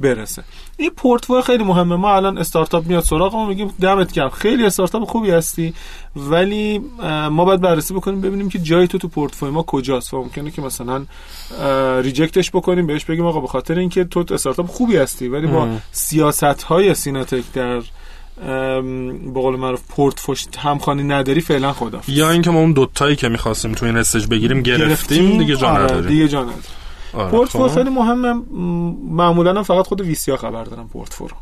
برسه. 0.00 0.44
این 0.76 0.90
پورتفوی 0.90 1.42
خیلی 1.42 1.64
مهمه. 1.64 1.96
ما 1.96 2.16
الان 2.16 2.38
استارتاپ 2.38 2.86
میاد 2.86 3.02
سراغمون 3.02 3.48
میگیم 3.48 3.74
دمت 3.80 4.12
گرم. 4.12 4.28
خیلی 4.28 4.64
استارتاپ 4.64 5.04
خوبی 5.04 5.30
هستی 5.30 5.74
ولی 6.16 6.78
ما 7.30 7.44
باید 7.44 7.60
بررسی 7.60 7.94
بکنیم 7.94 8.20
ببینیم 8.20 8.48
که 8.48 8.58
جای 8.58 8.86
تو 8.86 8.98
تو 8.98 9.08
پورتفوی 9.08 9.50
ما 9.50 9.62
کجاست. 9.62 10.14
و 10.14 10.22
ممکنه 10.22 10.50
که 10.50 10.62
مثلا 10.62 11.04
reject 12.00 12.38
ش 12.38 12.50
بکنیم 12.50 12.86
بهش 12.86 13.04
بگیم 13.04 13.26
آقا 13.26 13.40
به 13.40 13.46
خاطر 13.46 13.78
اینکه 13.78 14.04
تو 14.04 14.24
استارتاپ 14.30 14.66
خوبی 14.66 14.96
هستی 14.96 15.28
ولی 15.28 15.46
با 15.46 15.68
سیاست 15.92 16.62
های 16.62 16.94
سیناتک 16.94 17.44
در 17.52 17.82
به 18.36 19.40
قول 19.40 19.56
معروف 19.56 19.82
portfo 19.88 20.31
ش 20.31 20.46
همخوانی 20.58 21.02
نداری 21.02 21.40
فعلا 21.40 21.72
خدا 21.72 22.00
یا 22.08 22.30
اینکه 22.30 22.50
ما 22.50 22.60
اون 22.60 22.72
دوتایی 22.72 23.16
که 23.16 23.28
می‌خواستیم 23.28 23.72
تو 23.72 23.86
این 23.86 23.96
stage 23.96 24.26
بگیریم 24.26 24.62
گرفتیم, 24.62 25.38
دیگه 25.38 25.56
جا 25.56 25.68
آره 25.68 25.84
نداریم. 25.84 26.08
دیگه 26.08 26.28
جا 26.28 26.42
نداریم. 26.42 26.62
آره، 27.12 27.30
portfo 27.30 27.68
خب. 27.68 27.74
خیلی 27.74 27.90
مهمه. 27.90 28.32
معمولا 29.10 29.54
هم 29.54 29.62
فقط 29.62 29.86
خود 29.86 30.00
ویسیا 30.00 30.36
خبر 30.36 30.64
دارن 30.64 30.84
portfo 30.84 31.28
رو. 31.28 31.36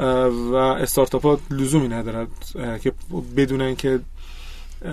اه، 0.00 0.26
و 0.26 0.54
استارتاپ 0.54 1.26
ها 1.26 1.38
لزومی 1.50 1.88
ندارد 1.88 2.28
که 2.82 2.92
بدونن 3.36 3.76
که 3.76 4.00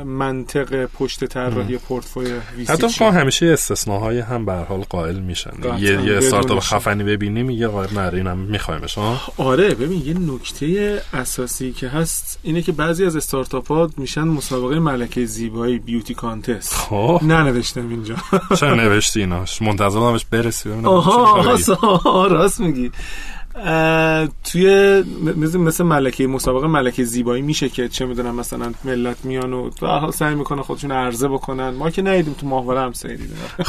منطق 0.05 0.85
پشت 0.85 1.25
طراحی 1.25 1.77
پورتفوی 1.77 2.33
ویسی 2.57 2.73
حتی 2.73 2.89
چیه. 2.89 3.09
فکر 3.09 3.19
همیشه 3.19 3.45
استثناهای 3.45 4.19
هم 4.19 4.45
به 4.45 4.53
حال 4.53 4.81
قائل 4.89 5.19
میشن. 5.19 5.51
یه 5.79 6.01
یه 6.03 6.17
استارتاپ. 6.17 6.59
خفنی 6.59 7.03
ببینی 7.03 7.43
میگه 7.43 7.67
آره 7.67 7.93
نه 7.93 8.13
اینم 8.13 8.37
میخوایمش 8.37 8.97
آره 9.37 9.75
ببین 9.75 10.01
یه 10.05 10.33
نکته 10.33 11.01
اساسی 11.13 11.71
که 11.71 11.87
هست 11.87 12.39
اینه 12.43 12.61
که 12.61 12.71
بعضی 12.71 13.05
از 13.05 13.15
استارتاپ 13.15 13.67
ها 13.67 13.89
میشن 13.97 14.21
مسابقه 14.23 14.79
ملکه 14.79 15.25
زیبایی 15.25 15.79
بیوتی 15.79 16.13
کانتست. 16.13 16.73
خب. 16.73 17.19
ننوشتم 17.23 17.89
اینجا. 17.89 18.15
چرا 18.59 18.75
نوشتی 18.75 19.19
ایناش؟ 19.19 19.61
منتظرم 19.61 20.11
بهش 20.11 20.25
برسی 20.31 20.69
ببینم 20.69 20.85
آها 20.85 22.27
راست 22.27 22.59
میگی. 22.59 22.91
توی 24.43 25.03
مثل 25.37 25.57
مثل 25.57 25.83
ملکه 25.83 26.27
مسابقه 26.27 26.67
ملکه 26.67 27.03
زیبایی 27.03 27.41
میشه 27.41 27.69
که 27.69 27.87
چه 27.87 28.05
می‌دونم 28.05 28.35
مثلا 28.35 28.73
ملت 28.83 29.25
میان 29.25 29.53
و 29.53 29.69
حال 29.81 30.11
سعی 30.11 30.35
می‌کنن 30.35 30.61
خودشون 30.61 30.91
عرضه 30.91 31.27
بکنن. 31.27 31.69
ما 31.69 31.89
که 31.89 32.01
ندیدیم 32.01 32.33
تو 32.33 32.47
ماهواره 32.47 32.81
هم 32.81 32.93
سری 32.93 33.17
دیدیم. 33.17 33.37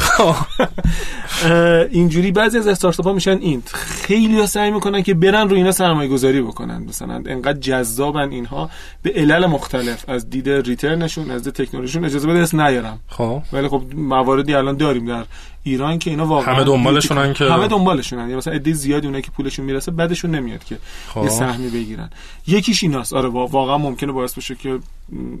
اه، 1.43 1.51
اینجوری 1.91 2.31
بعضی 2.31 2.57
از 2.57 2.67
استارتاپ 2.67 3.07
ها 3.07 3.13
میشن 3.13 3.37
این. 3.37 3.63
خیلی 3.73 4.39
ها 4.39 4.45
سعی 4.45 4.71
می‌کنن 4.71 5.03
که 5.03 5.13
برن 5.13 5.49
رو 5.49 5.55
اینا 5.55 5.71
سرمایه 5.71 6.09
گذاری 6.09 6.41
بکنن. 6.41 6.83
مثلا 6.83 7.23
انقدر 7.25 7.59
جذابن 7.59 8.31
اینها. 8.31 8.69
به 9.03 9.13
علل 9.15 9.45
مختلف. 9.45 10.09
از 10.09 10.29
دید 10.29 10.49
ریترنشون 10.49 11.31
از 11.31 11.43
دید 11.43 11.53
تکنولوژیشون 11.53 12.05
اجازه 12.05 12.27
بده 12.27 12.39
اسم 12.39 12.61
نیارم. 12.61 12.99
خب. 13.07 13.41
ولی 13.53 13.67
خب 13.67 13.83
مواردی 13.95 14.53
الان 14.53 14.77
داریم 14.77 15.05
در 15.05 15.25
ایران 15.69 15.99
که 15.99 16.09
اینا 16.09 16.25
واقعا 16.25 16.53
همه 16.55 16.63
دنبالشونن 16.63 17.33
که- 17.33 17.51
همه 17.51 17.67
دنبالشونن. 17.67 18.29
یا 18.29 18.37
مثلا 18.37 18.53
عده 18.53 18.73
زیادی 18.73 19.05
اونایی 19.07 19.23
که 19.23 19.31
پولشون 19.31 19.65
می‌رسه 19.65 19.91
بعدشون 19.91 20.31
نمیاد 20.35 20.63
که 20.63 20.77
خب. 21.13 21.23
یه 21.23 21.29
سهمی 21.29 21.69
بگیرن. 21.69 22.09
یکیش 22.47 22.83
ایناست. 22.83 23.13
آره 23.13 23.29
وا- 23.29 23.47
واقعا 23.51 23.77
ممکنه 23.77 24.11
باعث 24.11 24.33
بشه 24.33 24.55
که 24.55 24.79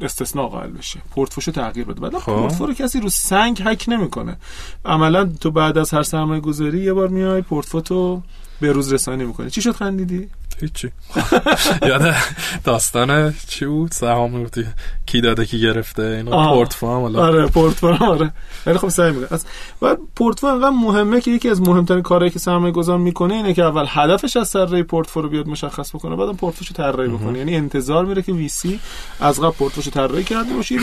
استثناء 0.01 0.47
قائل 0.47 0.69
بشه. 0.71 0.99
پورتفوشو 1.15 1.51
تغییر 1.51 1.85
بده. 1.85 2.01
بعد 2.01 2.17
خب. 2.17 2.35
پورتفو 2.35 2.65
رو 2.65 2.73
کسی 2.73 2.99
رو 2.99 3.09
سنگ 3.09 3.61
هک 3.65 3.85
نمی‌کنه. 3.87 4.37
عملا 4.85 5.25
تو 5.41 5.51
بعد 5.51 5.77
از 5.77 5.93
هر 5.93 6.03
سرمایه 6.03 6.41
گذاری 6.41 6.79
یه 6.83 6.93
بار 6.93 7.07
میای 7.07 7.41
پورتفوتو 7.41 8.21
به 8.61 8.71
روز 8.71 8.93
رسانی 8.93 9.25
می‌کنه 9.25 9.49
چی 9.49 9.61
شد 9.61 9.71
خندیدی؟ 9.71 10.27
هیچی. 10.59 10.91
یاد 11.87 12.15
داستان 12.63 13.33
چی 13.47 13.65
بود؟ 13.65 13.91
سهام 13.91 14.43
گفتی 14.43 14.65
کی 15.05 15.21
داده 15.21 15.45
کی 15.45 15.59
گرفته؟ 15.59 16.03
اینا. 16.03 16.53
پورتفو 16.53 16.87
هم 16.87 17.15
آره 17.15 17.47
پورتفو 17.47 17.87
آره. 17.87 18.31
ولی 18.65 18.77
خب 18.77 18.89
سعی 18.89 19.11
می‌کنه 19.11 19.39
و 19.81 19.95
پورتفو 20.15 20.47
انقدر 20.47 20.69
مهمه 20.69 21.21
که 21.21 21.31
یکی 21.31 21.49
از 21.49 21.61
مهمترین 21.61 22.01
کارهایی 22.01 22.31
که 22.31 22.39
سرمایه 22.39 22.73
گذار 22.73 22.97
می‌کنه 22.97 23.33
اینه 23.33 23.53
که 23.53 23.63
اول 23.63 23.85
هدفش 23.87 24.37
از 24.37 24.47
سر 24.47 24.83
پورتفو 24.83 25.21
رو 25.21 25.29
بیاد 25.29 25.47
مشخص 25.47 25.95
بکنه 25.95 26.15
بعدم 26.15 26.35
پورتفوشو 26.35 26.73
طراحی 26.73 27.09
بکنه. 27.09 27.37
یعنی 27.39 27.55
انتظار 27.55 28.05
میره 28.05 28.21
که 28.21 28.31
ویسی 28.33 28.79
از 29.19 29.39
قبل 29.39 29.51
پورتفوشو 29.51 29.91
طراحی 29.91 30.23
کرده 30.23 30.53
باشه. 30.53 30.75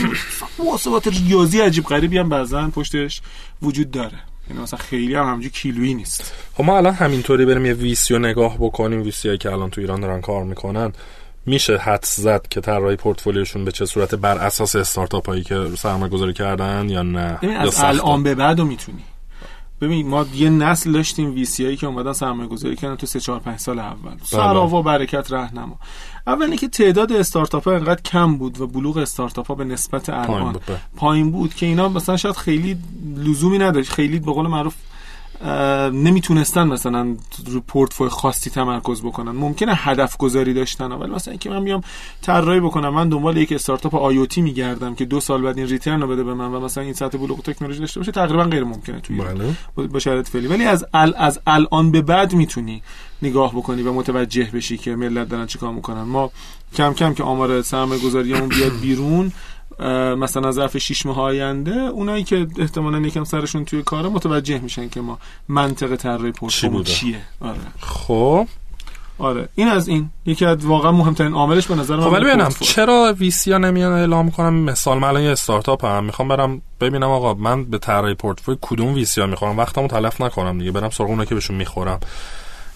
محاسبات 0.59 1.07
ریاضی 1.07 1.59
عجیب 1.59 1.83
غریبی 1.83 2.17
هم 2.17 2.29
بعضا 2.29 2.67
پشتش 2.67 3.21
وجود 3.61 3.91
داره. 3.91 4.19
یعنی 4.49 4.61
مثلا 4.61 4.79
خیلی 4.79 5.15
هم 5.15 5.25
همجوری 5.25 5.49
کیلویی 5.49 5.93
نیست. 5.93 6.33
خب 6.53 6.63
ما 6.63 6.77
الان 6.77 6.93
همینطوری 6.93 7.45
بریم 7.45 7.65
یه 7.65 7.73
ویسی 7.73 8.13
رو 8.13 8.19
نگاه 8.19 8.57
بکنیم. 8.57 9.03
ویسی 9.03 9.27
هایی 9.27 9.37
که 9.37 9.51
الان 9.51 9.69
تو 9.69 9.81
ایران 9.81 10.01
دارن 10.01 10.21
کار 10.21 10.43
می‌کنن 10.43 10.93
میشه 11.45 11.77
حدس 11.77 12.19
زد 12.19 12.47
که 12.49 12.61
طراحی 12.61 12.95
پورتفولیوشون 12.95 13.65
به 13.65 13.71
چه 13.71 13.85
صورت 13.85 14.15
بر 14.15 14.37
اساس 14.37 14.75
استارتاپ 14.75 15.27
هایی 15.27 15.43
که 15.43 15.67
سرمایه 15.77 16.11
گذاری 16.11 16.33
کردن 16.33 16.89
یا 16.89 17.01
نه؟ 17.01 17.39
یا 17.41 17.59
از؟ 17.59 17.83
الان 17.83 18.23
به 18.23 18.35
بعد 18.35 18.59
رو 18.59 18.65
می‌تونی. 18.65 19.03
ببین 19.81 20.07
ما 20.07 20.25
یه 20.33 20.49
نسل 20.49 20.91
داشتیم 20.91 21.33
وی 21.33 21.45
سی 21.45 21.65
هایی 21.65 21.77
که 21.77 21.87
اومدن 21.87 22.13
سرمایه 22.13 22.49
گذاری 22.49 22.75
کردن 22.75 22.95
تو 22.95 23.07
3 23.07 23.19
4 23.19 23.39
5 23.39 23.59
سال 23.59 23.79
اول. 23.79 24.11
سراوا 24.23 24.81
برکت 24.81 25.31
رهنما 25.31 25.79
اولی 26.27 26.57
که 26.57 26.67
تعداد 26.67 27.11
استارتاپ 27.11 27.63
ها 27.63 27.75
انقدر 27.75 28.01
کم 28.01 28.37
بود 28.37 28.61
و 28.61 28.67
بلوغ 28.67 28.97
استارتاپ 28.97 29.47
ها 29.47 29.55
به 29.55 29.63
نسبت 29.63 30.09
پایین 30.09 30.31
الان 30.31 30.53
بود، 30.53 30.65
بله. 30.67 30.79
پایین 30.95 31.31
بود 31.31 31.53
که 31.53 31.65
اینا 31.65 31.89
مثلا 31.89 32.17
شاید 32.17 32.35
خیلی 32.35 32.77
لزومی 33.17 33.57
نداشت 33.57 33.91
خیلی 33.91 34.19
به 34.19 34.31
قول 34.31 34.47
معروف 34.47 34.73
نمی‌تونستن 35.93 36.67
مثلا 36.67 37.15
رو 37.47 37.61
پورتفوی 37.61 38.09
خاصی 38.09 38.49
تمرکز 38.49 39.01
بکنن. 39.01 39.31
ممکنه 39.31 39.73
هدف 39.75 40.17
گذاری 40.17 40.53
داشتن 40.53 40.91
ولی 40.91 41.11
مثلا 41.11 41.31
اینکه 41.31 41.49
من 41.49 41.63
بیام 41.63 41.81
طراحی 42.21 42.59
بکنم 42.59 42.89
من 42.89 43.09
دنبال 43.09 43.37
یک 43.37 43.51
استارتاپ 43.51 43.95
آیوتی 43.95 44.41
میگردم 44.41 44.95
که 44.95 45.05
دو 45.05 45.19
سال 45.19 45.41
بعد 45.41 45.57
این 45.57 45.67
ریترن 45.67 46.01
رو 46.01 46.07
بده 46.07 46.23
به 46.23 46.33
من 46.33 46.51
و 46.51 46.59
مثلا 46.59 46.83
این 46.83 46.93
سطح 46.93 47.17
بلوغ 47.17 47.41
تکنولوژی 47.41 47.79
داشته 47.79 47.99
باشه 47.99 48.11
تقریبا 48.11 48.43
غیر 48.43 48.63
ممکنه 48.63 48.99
توی. 48.99 49.21
بله. 49.21 49.87
با- 49.87 49.99
شرایط 49.99 50.27
فعلی. 50.27 50.47
ولی 50.47 50.63
از 50.63 50.85
ال 50.93 51.13
از 51.17 51.39
الان 51.47 51.91
به 51.91 52.01
بعد 52.01 52.33
می‌تونی 52.33 52.81
نگاه 53.21 53.51
بکنی 53.55 53.81
و 53.81 53.93
متوجه 53.93 54.49
بشی 54.53 54.77
که 54.77 54.95
ملت 54.95 55.29
دارن 55.29 55.45
چیکار 55.45 55.73
می‌کنن. 55.73 56.01
ما 56.01 56.31
کم 56.75 56.93
کم 56.93 57.13
که 57.13 57.23
آمار 57.23 57.61
سرمایه 57.61 58.01
گذاریمون 58.01 58.49
بیاد 58.49 58.71
بیرون 58.81 59.31
مثلا 60.17 60.51
ظرف 60.51 60.77
6 60.77 61.05
ماه 61.05 61.19
آینده 61.19 61.71
اونایی 61.71 62.23
که 62.23 62.47
احتمالاً 62.59 62.99
یکم 62.99 63.23
سرشون 63.23 63.65
توی 63.65 63.83
کاره 63.83 64.09
متوجه 64.09 64.59
میشن 64.59 64.89
که 64.89 65.01
ما 65.01 65.19
منطق 65.47 65.95
طراحی 65.95 66.31
چی 66.31 66.39
پورتفولیو 66.39 66.71
بوده؟ 66.77 66.91
چیه؟ 66.91 67.21
آره. 67.41 67.57
خب. 67.79 68.47
آره. 69.17 69.49
این 69.55 69.67
از 69.67 69.87
این. 69.87 70.09
یکی 70.25 70.45
از 70.45 70.65
واقعا 70.65 70.91
مهمترین 70.91 71.33
عاملش 71.33 71.67
به 71.67 71.75
نظر 71.75 71.95
من 71.95 72.03
خب 72.03 72.11
ولی 72.11 72.25
ببینم 72.25 72.43
پورتفولیو. 72.43 72.71
چرا 72.71 73.15
ویسی 73.19 73.51
ها 73.51 73.57
نمیان 73.57 73.91
اعلام 73.91 74.31
کنم 74.31 74.53
مثال 74.53 74.97
من 74.97 75.07
الان 75.07 75.23
یه 75.23 75.31
استارتاپ 75.31 75.85
هم. 75.85 76.03
می‌خوام 76.03 76.27
برم 76.27 76.61
ببینم 76.81 77.09
آقا 77.09 77.33
من 77.33 77.65
به 77.65 77.77
طراحی 77.77 78.13
پورتفوی 78.13 78.57
کدوم 78.61 78.93
ویسی 78.93 79.21
ها 79.21 79.27
می‌خورم؟ 79.27 79.57
وقتمو 79.57 79.87
تلف 79.87 80.21
نکنم 80.21 80.59
دیگه 80.59 80.71
برم 80.71 80.89
سراغ 80.89 81.09
اونا 81.09 81.25
که 81.25 81.35
بهشون 81.35 81.55
می‌خورم. 81.55 81.99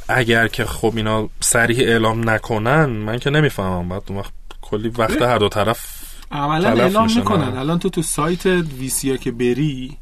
اگر 0.07 0.47
که 0.47 0.65
خب 0.65 0.93
اینا 0.95 1.29
صریح 1.39 1.79
اعلام 1.79 2.29
نکنن 2.29 2.85
من 2.85 3.19
که 3.19 3.29
نمی‌فهمم. 3.29 3.89
بعد 3.89 4.01
اون 4.09 4.19
وقت 4.19 4.33
کلی 4.61 4.89
وقت 4.89 5.21
هر 5.21 5.37
دو 5.37 5.49
طرف 5.49 5.98
عملا 6.31 6.69
اعلام 6.69 7.13
می‌کنن. 7.15 7.43
آره. 7.43 7.59
الان 7.59 7.79
تو 7.79 7.89
تو 7.89 8.01
سایت 8.01 8.45
VC 8.45 8.93
ها 8.93 9.17
که 9.17 9.31
بری 9.31 9.97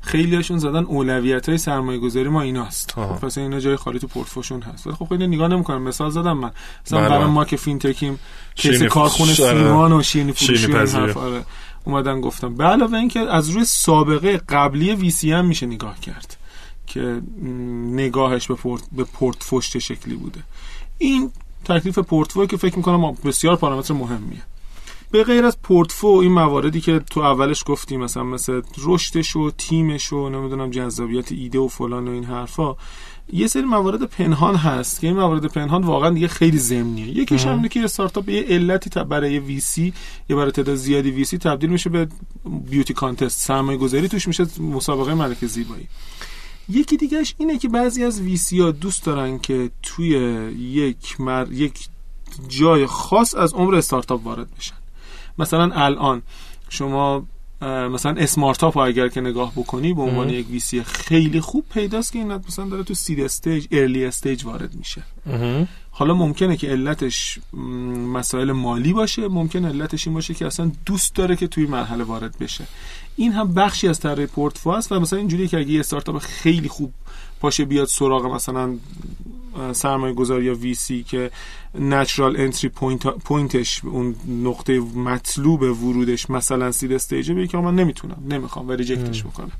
خیلی 0.00 0.36
هاشون 0.36 0.58
زدن 0.58 0.84
اولویت 0.84 1.48
های 1.48 1.58
سرمایه 1.58 1.98
گذاری 1.98 2.28
ما 2.28 2.42
ایناست. 2.42 2.98
آها. 2.98 3.16
خب 3.16 3.26
پس 3.26 3.38
اینا 3.38 3.60
جای 3.60 3.76
خالی 3.76 3.98
تو 3.98 4.06
portfo 4.06 4.40
شون 4.40 4.62
هست. 4.62 4.86
ولی 4.86 4.96
خب 4.96 5.08
خیلی 5.08 5.26
نگاه 5.26 5.48
نمی‌کنن. 5.48 5.78
مثال 5.78 6.10
زدم 6.10 6.32
من. 6.32 6.50
مثلا 6.86 7.00
بله. 7.00 7.08
برای 7.08 7.26
ما 7.26 7.44
که 7.44 7.56
fintech 7.56 8.04
یم 8.04 8.18
case 8.54 8.82
کارخونه 8.82 9.30
آره. 9.30 9.62
سیمان 9.62 9.92
و 9.92 10.02
شیرینی 10.02 10.32
فروشی 10.32 10.72
آره. 10.72 11.44
اومدن 11.84 12.20
گفتم. 12.20 12.54
به 12.54 12.64
علاوه 12.64 12.98
اینکه 12.98 13.20
از 13.20 13.50
روی 13.50 13.64
سابقه 13.64 14.36
قبلی 14.48 14.94
VC 14.94 15.32
هم 15.32 15.44
میشه 15.44 15.66
نگاه 15.66 16.00
کرد 16.00 16.36
که 16.86 17.22
نگاهش 17.92 18.46
به 18.46 18.54
پورت 18.54 18.82
به 18.92 19.04
پورتفوش 19.04 19.70
چه 19.70 19.78
شکلی 19.78 20.14
بوده. 20.14 20.40
این 20.98 21.30
تکلیف 21.64 21.98
پورتفوی 21.98 22.46
که 22.46 22.56
فکر 22.56 22.76
می‌کنم 22.76 23.16
بسیار 23.24 23.56
پارامتر 23.56 23.94
مهمیه. 23.94 24.42
به 25.12 25.24
غیر 25.24 25.44
از 25.44 25.62
پورتفو 25.62 26.06
این 26.06 26.32
مواردی 26.32 26.80
که 26.80 26.98
تو 26.98 27.20
اولش 27.20 27.62
گفتیم 27.66 28.00
مثلا 28.00 28.24
مثل 28.24 28.62
رشدش 28.78 29.36
و 29.36 29.50
تیمش 29.50 30.12
و 30.12 30.28
نمی‌دونم 30.28 30.70
جذابیت 30.70 31.32
ایده 31.32 31.58
و 31.58 31.68
فلان 31.68 32.08
و 32.08 32.10
این 32.10 32.24
حرفا 32.24 32.76
یه 33.32 33.46
سری 33.46 33.62
موارد 33.62 34.02
پنهان 34.02 34.54
هست 34.54 35.00
که 35.00 35.06
این 35.06 35.16
موارد 35.16 35.46
پنهان 35.46 35.82
واقعا 35.82 36.10
دیگه 36.10 36.28
خیلی 36.28 36.58
ضمنیه. 36.58 37.08
یکیش 37.08 37.46
هم 37.46 37.56
اینه 37.56 37.68
که 37.68 37.80
استارتاپ 37.80 38.24
به 38.24 38.32
یه 38.32 38.42
علتی 38.42 38.90
تا 38.90 39.04
برای 39.04 39.38
وی 39.38 39.60
سی 39.60 39.92
یا 40.28 40.36
برای 40.36 40.50
تعداد 40.50 40.74
زیادی 40.74 41.10
وی 41.10 41.24
سی 41.24 41.38
تبدیل 41.38 41.70
میشه 41.70 41.90
به 41.90 42.08
beauty 42.70 42.94
contest. 42.94 43.40
سرمایه 43.40 43.78
گذاری 43.78 44.08
توش 44.08 44.28
میشه 44.28 44.46
مسابقه 44.60 45.14
ملکه 45.14 45.46
زیبایی. 45.46 45.88
یکی 46.68 46.96
دیگهش 46.96 47.34
اینه 47.38 47.58
که 47.58 47.68
بعضی 47.68 48.04
از 48.04 48.20
VC 48.20 48.60
ها 48.60 48.70
دوست 48.70 49.04
دارن 49.04 49.38
که 49.38 49.70
توی 49.82 50.08
یک 50.58 51.20
مر... 51.20 51.52
یک 51.52 51.88
جای 52.48 52.86
خاص 52.86 53.34
از 53.34 53.54
عمر 53.54 53.74
استارتاپ 53.74 54.26
وارد 54.26 54.48
بشن. 54.58 54.81
مثلا 55.38 55.70
الان 55.74 56.22
شما 56.68 57.26
مثلا 57.90 58.14
اسمارتاپ 58.18 58.74
ها 58.74 58.86
اگر 58.86 59.08
که 59.08 59.20
نگاه 59.20 59.52
بکنی 59.56 59.94
به 59.94 60.02
عنوان. 60.02 60.28
یک 60.30 60.50
VC 60.50 60.82
خیلی 60.82 61.40
خوب 61.40 61.64
پیداست 61.74 62.12
که 62.12 62.18
این 62.18 62.32
مثلا 62.32 62.68
داره 62.68 62.82
تو 62.82 62.94
seed 62.94 63.20
stage 63.20 63.66
early 63.70 64.04
stage 64.04 64.44
وارد 64.44 64.74
میشه. 64.74 65.02
حالا 65.90 66.14
ممکنه 66.14 66.56
که 66.56 66.68
علتش 66.68 67.38
مسائل 68.12 68.52
مالی 68.52 68.92
باشه 68.92 69.28
ممکنه 69.28 69.64
علتش 69.64 70.06
این 70.06 70.14
باشه 70.14 70.34
که 70.34 70.46
اصلا 70.46 70.70
دوست 70.86 71.14
داره 71.14 71.36
که 71.36 71.46
توی 71.46 71.66
مرحله 71.66 72.04
وارد 72.04 72.38
بشه. 72.38 72.64
این 73.16 73.32
هم 73.32 73.54
بخشی 73.54 73.88
از 73.88 74.00
طراحی 74.00 74.26
پورتفو 74.26 74.70
است 74.70 74.92
و 74.92 75.00
مثلا 75.00 75.18
اینجوریه 75.18 75.48
که 75.48 75.58
اگه 75.58 75.70
یه 75.70 75.80
استارتاپ 75.80 76.18
خیلی 76.18 76.68
خوب 76.68 76.92
پاشه 77.40 77.64
بیاد 77.64 77.88
سراغ 77.88 78.26
مثلا 78.26 78.74
سرمایه 79.72 80.14
گذاری 80.14 80.44
یا 80.44 80.54
VC 80.54 81.02
که 81.02 81.30
natural 81.74 82.36
entry 82.36 82.70
point 83.24 83.67
ش 83.67 83.84
اون 83.84 84.16
نقطه 84.28 84.80
مطلوب 84.80 85.62
ورودش 85.62 86.30
مثلا 86.30 86.72
seed 86.72 86.92
stage 86.92 87.27
ه 87.27 87.34
بگه 87.34 87.46
که 87.46 87.58
من 87.58 87.74
نمی‌تونم 87.74 88.22
نمی‌خوام 88.28 88.68
و 88.68 88.72
reject 88.72 89.09
ش 89.09 89.22
بکنم. 89.22 89.52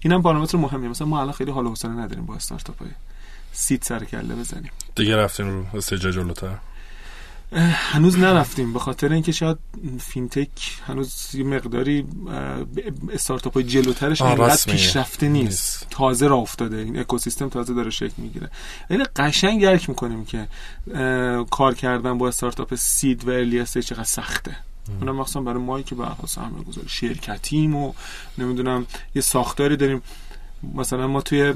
اینم 0.00 0.22
پارامتر 0.22 0.58
مهمیه. 0.58 0.88
مثلا 0.88 1.06
ما 1.06 1.20
الان 1.20 1.32
خیلی 1.32 1.50
حال 1.50 1.66
و 1.66 1.68
حوصله 1.68 1.90
نداریم 1.90 2.26
با 2.26 2.34
استارتاپ 2.34 2.78
های 2.78 2.90
seed 3.52 3.82
سر 3.82 4.04
کله 4.04 4.34
بزنیم. 4.34 4.70
دیگه 4.94 5.16
رفتین 5.16 5.46
رو 5.46 5.64
stage 5.74 6.00
جلوتر. 6.00 6.56
هنوز 7.52 8.18
نرفتیم 8.18 8.72
به 8.72 8.78
خاطر 8.78 9.12
اینکه 9.12 9.32
شاید 9.32 9.58
فینتک 9.98 10.48
هنوز 10.86 11.34
یه 11.34 11.44
مقداری 11.44 12.06
استارتاپ 13.12 13.54
های 13.54 13.64
جلوترش 13.64 14.22
اینقدر 14.22 14.72
پیشرفته 14.72 15.28
نیست. 15.28 15.46
نیست. 15.46 15.86
تازه 15.90 16.26
راه 16.26 16.36
افتاده. 16.36 16.76
این 16.76 16.98
اکوسیستم 16.98 17.48
تازه 17.48 17.74
داره 17.74 17.90
شکل 17.90 18.12
می‌گیره. 18.16 18.50
این 18.90 19.06
قشنگ 19.16 19.62
درک 19.62 19.88
می‌کنیم 19.88 20.24
که 20.24 20.48
کار 21.50 21.74
کردن 21.74 22.18
با 22.18 22.28
استارتاپ 22.28 22.74
seed 22.74 23.28
و 23.28 23.30
early 23.30 23.64
چقدر 23.64 24.04
سخته. 24.04 24.56
اونم 25.00 25.16
مخصوصا 25.16 25.40
برای 25.40 25.62
مایی 25.62 25.84
که 25.84 25.94
یه 25.94 26.04
سرمایه 26.26 26.64
گذاری 26.64 26.88
شرکتیم 26.88 27.76
و 27.76 27.92
نمی‌دونم 28.38 28.86
یه 29.14 29.22
ساختاری 29.22 29.76
داریم. 29.76 30.02
مثلا 30.74 31.06
ما 31.06 31.20
توی 31.20 31.54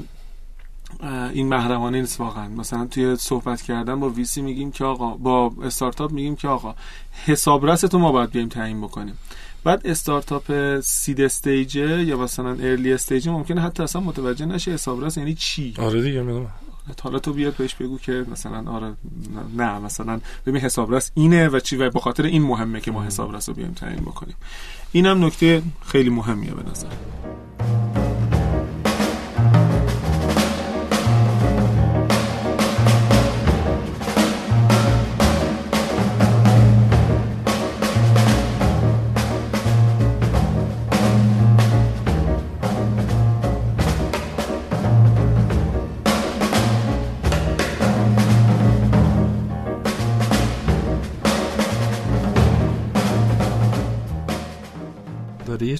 این 1.33 1.47
محرمانه 1.47 2.01
نیست 2.01 2.19
واقعا. 2.19 2.47
مثلا 2.47 2.85
توی 2.85 3.15
صحبت 3.15 3.61
کردن 3.61 3.99
با 3.99 4.09
VC 4.09 4.41
میگیم 4.41 4.71
که 4.71 4.85
آقا 4.85 5.09
با 5.13 5.53
استارتاپ 5.63 6.11
میگیم 6.11 6.35
که 6.35 6.47
آقا 6.47 6.75
حسابرس 7.25 7.81
تو 7.81 7.99
ما 7.99 8.11
باید 8.11 8.31
بیایم 8.31 8.49
تعیین 8.49 8.81
بکنیم. 8.81 9.17
بعد 9.63 9.87
استارتاپ 9.87 10.79
seed 10.79 11.21
stage 11.21 11.75
یا 11.75 12.17
مثلا 12.17 12.49
early 12.49 12.93
stage 12.93 13.29
ممکنه 13.29 13.61
حتی 13.61 13.83
اصلا 13.83 14.01
متوجه 14.01 14.45
نشه 14.45 14.71
حسابرس 14.71 15.17
یعنی 15.17 15.35
چی. 15.35 15.73
آره 15.79 16.01
دیگه 16.01 16.21
می‌دونم. 16.21 16.49
حالا 17.03 17.19
تو 17.19 17.33
بیاد 17.33 17.55
بهش 17.55 17.75
بگو 17.75 17.97
که 17.97 18.25
مثلا 18.31 18.71
آره 18.71 18.93
نه 19.57 19.79
مثلا 19.79 20.19
ببین 20.45 20.61
حسابرس 20.61 21.11
اینه 21.13 21.47
و 21.47 21.59
چی 21.59 21.77
و 21.77 21.89
به 21.89 21.99
خاطر 21.99 22.23
این 22.23 22.43
مهمه 22.43 22.81
که 22.81 22.91
ما 22.91 23.03
حسابرس 23.03 23.49
رو 23.49 23.55
بیایم 23.55 23.71
تعیین 23.73 23.99
بکنیم. 23.99 24.35
اینم 24.91 25.25
نکته 25.25 25.61
خیلی 25.85 26.09
مهمیه 26.09 26.51
به 26.53 26.69
نظر. 26.69 26.87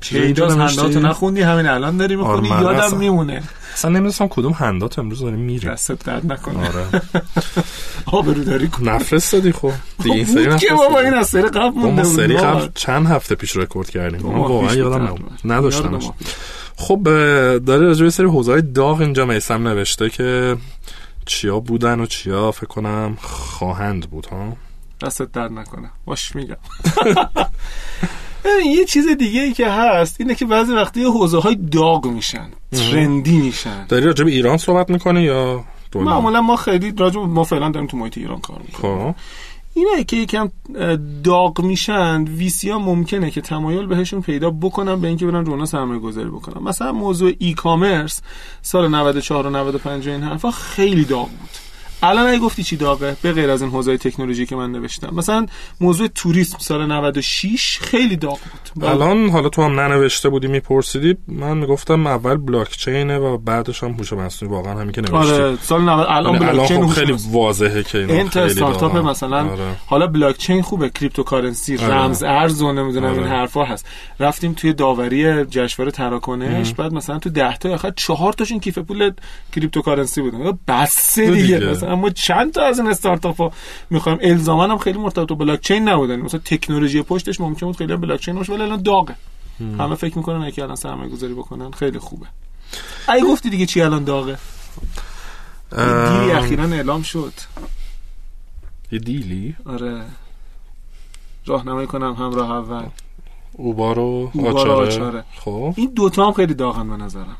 پیداز 0.09 0.57
هنداتو 0.57 0.99
نخوندی 0.99 1.41
همین 1.41 1.67
الان 1.67 1.97
داری 1.97 2.15
می‌خونی 2.15 2.49
آره 2.49 2.61
یادم 2.61 2.97
میمونه. 2.97 3.43
اصلا 3.73 3.91
نمی‌دونستم 3.91 4.27
کدوم 4.27 4.51
هندات 4.51 4.99
امروز 4.99 5.19
داره 5.19 5.35
میره 5.35 5.71
دستت 5.71 6.03
درد 6.03 6.31
نکنه. 6.31 6.67
آره. 6.67 7.01
آبرو 8.05 8.43
داری 8.43 8.69
نفرستادی 8.81 9.51
خب. 9.51 9.71
دیگه 10.03 10.15
این 10.15 10.25
سری 10.25 10.57
که 10.57 10.73
بابا 10.73 10.99
این 10.99 11.13
از 11.13 11.27
سری 11.29 11.41
قبل 11.41 11.79
مونده 11.79 12.03
ما 12.03 12.03
سری 12.03 12.37
قبل 12.37 12.67
چند 12.75 13.07
هفته 13.07 13.35
پیش 13.35 13.57
رکورد 13.57 13.89
کردیم. 13.89 14.21
ما 14.21 14.49
واقعا 14.49 14.75
یادم 14.75 15.17
نداشتمش. 15.45 16.09
خب 16.75 17.03
داره 17.65 17.85
راجع 17.85 18.03
به 18.03 18.09
سری 18.09 18.25
حوزه 18.25 18.61
داغ 18.61 19.01
اینجا 19.01 19.25
میسم 19.25 19.67
نوشته 19.67 20.09
که 20.09 20.57
چیا 21.25 21.59
بودن 21.59 21.99
و 21.99 22.05
چیا 22.05 22.51
فکر 22.51 22.65
کنم 22.65 23.17
خواهند 23.21 24.09
بود 24.09 24.25
ها؟ 24.25 24.57
دستت 25.01 25.31
درد 25.31 25.51
نکنه. 25.51 25.89
باش 26.05 26.35
میگم. 26.35 26.55
یه 28.65 28.85
چیز 28.85 29.07
دیگه 29.07 29.41
ای 29.41 29.53
که 29.53 29.69
هست 29.69 30.15
اینه 30.19 30.35
که 30.35 30.45
بعضی 30.45 30.73
وقتی 30.73 31.03
حوزه 31.03 31.39
های 31.39 31.55
داغ 31.55 32.07
میشن 32.07 32.47
ترندی 32.71 33.37
میشن. 33.37 33.85
داری 33.87 34.05
راجب 34.05 34.27
ایران 34.27 34.57
صحبت 34.57 34.89
می‌کنه 34.89 35.23
یا 35.23 35.63
معمولا 35.95 36.41
ما 36.41 36.55
خیلی 36.55 36.93
راجب 36.97 37.19
ما 37.19 37.43
فعلا 37.43 37.69
داریم 37.69 37.87
تو 37.87 37.97
محیط 37.97 38.17
ایران 38.17 38.39
کار 38.39 38.61
می‌کنیم. 38.67 39.13
خب. 39.13 39.15
اینه 39.73 40.03
که 40.03 40.17
یکم 40.17 40.51
داغ 41.23 41.61
میشن 41.61 42.23
ویسی 42.23 42.69
ها 42.69 42.79
ممکنه 42.79 43.31
که 43.31 43.41
تمایل 43.41 43.85
بهشون 43.85 44.21
پیدا 44.21 44.49
بکنن 44.49 45.01
به 45.01 45.07
اینکه 45.07 45.25
برن 45.25 45.45
رونا 45.45 45.65
سرمایه 45.65 45.99
گذاری 45.99 46.29
بکنن. 46.29 46.63
مثلا 46.63 46.91
موضوع 46.91 47.31
ای 47.39 47.53
کامرس 47.53 48.21
سال 48.61 48.87
94 48.87 49.47
و 49.47 49.49
95 49.49 50.07
این 50.07 50.23
حرفا 50.23 50.51
خیلی 50.51 51.05
داغ 51.05 51.29
بود. 51.29 51.49
الان 52.03 52.27
اگه 52.27 52.39
گفتی 52.39 52.63
چی 52.63 52.77
داغه؟ 52.77 53.17
به 53.21 53.31
غیر 53.33 53.49
از 53.49 53.61
این 53.61 53.71
حوزه 53.71 53.97
تکنولوژی 53.97 54.45
که 54.45 54.55
من 54.55 54.71
نوشتم. 54.71 55.15
مثلا 55.15 55.45
موضوع 55.81 56.07
توریسم 56.07 56.57
سال 56.59 56.85
96 56.85 57.79
خیلی 57.79 58.15
داغ 58.15 58.39
بود. 58.39 58.83
بله. 58.83 58.91
الان 58.91 59.29
حالا 59.29 59.49
تو 59.49 59.61
هم 59.61 59.79
ننوشته 59.79 60.29
بودی 60.29 60.47
میپرسیدی 60.47 61.17
من 61.27 61.57
می‌گفتم 61.57 62.07
اول 62.07 62.37
بلاک 62.37 62.77
چینه 62.77 63.17
و 63.17 63.37
بعدش 63.37 63.83
هم 63.83 63.91
هوش 63.91 64.13
مصنوعی. 64.13 64.55
واقعا 64.55 64.79
همین 64.79 64.91
که 64.91 65.01
نوشتی. 65.01 65.15
آره 65.15 65.57
سال 65.61 65.81
90 65.81 66.07
الان 66.09 66.33
یعنی 66.33 66.45
بلاک 66.45 66.67
چین 66.67 66.87
خب 66.87 66.93
خیلی 66.93 67.15
واضحه 67.31 67.83
که 67.83 67.97
این 67.97 68.29
خیلی 68.29 68.45
استارتاپ 68.45 68.97
مثلا 68.97 69.49
آره. 69.51 69.75
حالا 69.85 70.07
بلاک 70.07 70.37
چین 70.37 70.61
خوبه 70.61 70.89
cryptocurrency 70.89 71.77
آره. 71.77 71.93
رمز 71.93 72.23
ارز 72.23 72.61
و 72.61 72.71
نمی‌دونم 72.71 73.05
آره. 73.05 73.17
این 73.17 73.27
حرفا 73.27 73.63
هست. 73.63 73.85
رفتیم 74.19 74.53
توی 74.53 74.73
داوری 74.73 75.45
جشنواره 75.45 75.91
تراکنش 75.91 76.73
بعد 76.73 76.93
مثلا 76.93 77.19
تو 77.19 77.29
10 77.29 77.57
تا 77.57 77.73
آخر 77.73 77.91
4 77.95 78.33
تاشون 78.33 78.59
کیف 78.59 78.77
پول 78.77 79.11
cryptocurrency 79.55 80.21
بودن. 80.21 80.59
بس 80.67 81.19
دیگه. 81.19 81.75
مثلا 81.85 81.97
اما 81.97 82.09
چند 82.09 82.53
تا 82.53 82.65
از 82.65 82.79
این 82.79 82.87
استارتاپ 82.87 83.37
ها 83.37 83.51
می‌خوایم؟ 83.89 84.17
الزاما 84.21 84.63
هم 84.63 84.77
خیلی 84.77 84.97
مرتبط 84.97 85.27
با 85.27 85.35
بلاک 85.35 85.61
چین 85.61 85.89
نبودن. 85.89 86.15
مثلا 86.15 86.39
تکنولوژی 86.45 87.01
پشتش 87.01 87.41
ممکن 87.41 87.65
بود 87.65 87.77
خیلی 87.77 87.95
بلاک 87.95 88.19
چین 88.19 88.35
باشه 88.35 88.53
ولی 88.53 88.63
الان 88.63 88.81
داغه. 88.81 89.15
همه 89.59 89.95
فکر 89.95 90.17
می‌کنن 90.17 90.51
که 90.51 90.63
الان 90.63 90.75
سرمایه 90.75 91.09
گذاری 91.09 91.33
بکنن 91.33 91.71
خیلی 91.71 91.99
خوبه. 91.99 92.25
ای 93.09 93.21
گفتی 93.21 93.49
دیگه 93.49 93.65
چی 93.65 93.81
الان 93.81 94.03
داغه؟ 94.03 94.37
دیلی 95.71 96.31
اخیرا 96.31 96.63
اعلام 96.63 97.01
شد. 97.01 97.33
یه 98.91 98.99
دیلی؟ 98.99 99.55
آره. 99.65 100.01
راهنمایی 101.45 101.87
کنم 101.87 102.13
همراه 102.13 102.51
اول. 102.51 102.85
اوبار 103.53 103.99
و 103.99 104.31
آچاره. 104.45 105.23
خب. 105.39 105.73
این 105.77 105.91
دوتا 105.95 106.25
هم 106.27 106.33
خیلی 106.33 106.53
داغن 106.53 106.89
به 106.89 106.97
نظرم. 106.97 107.37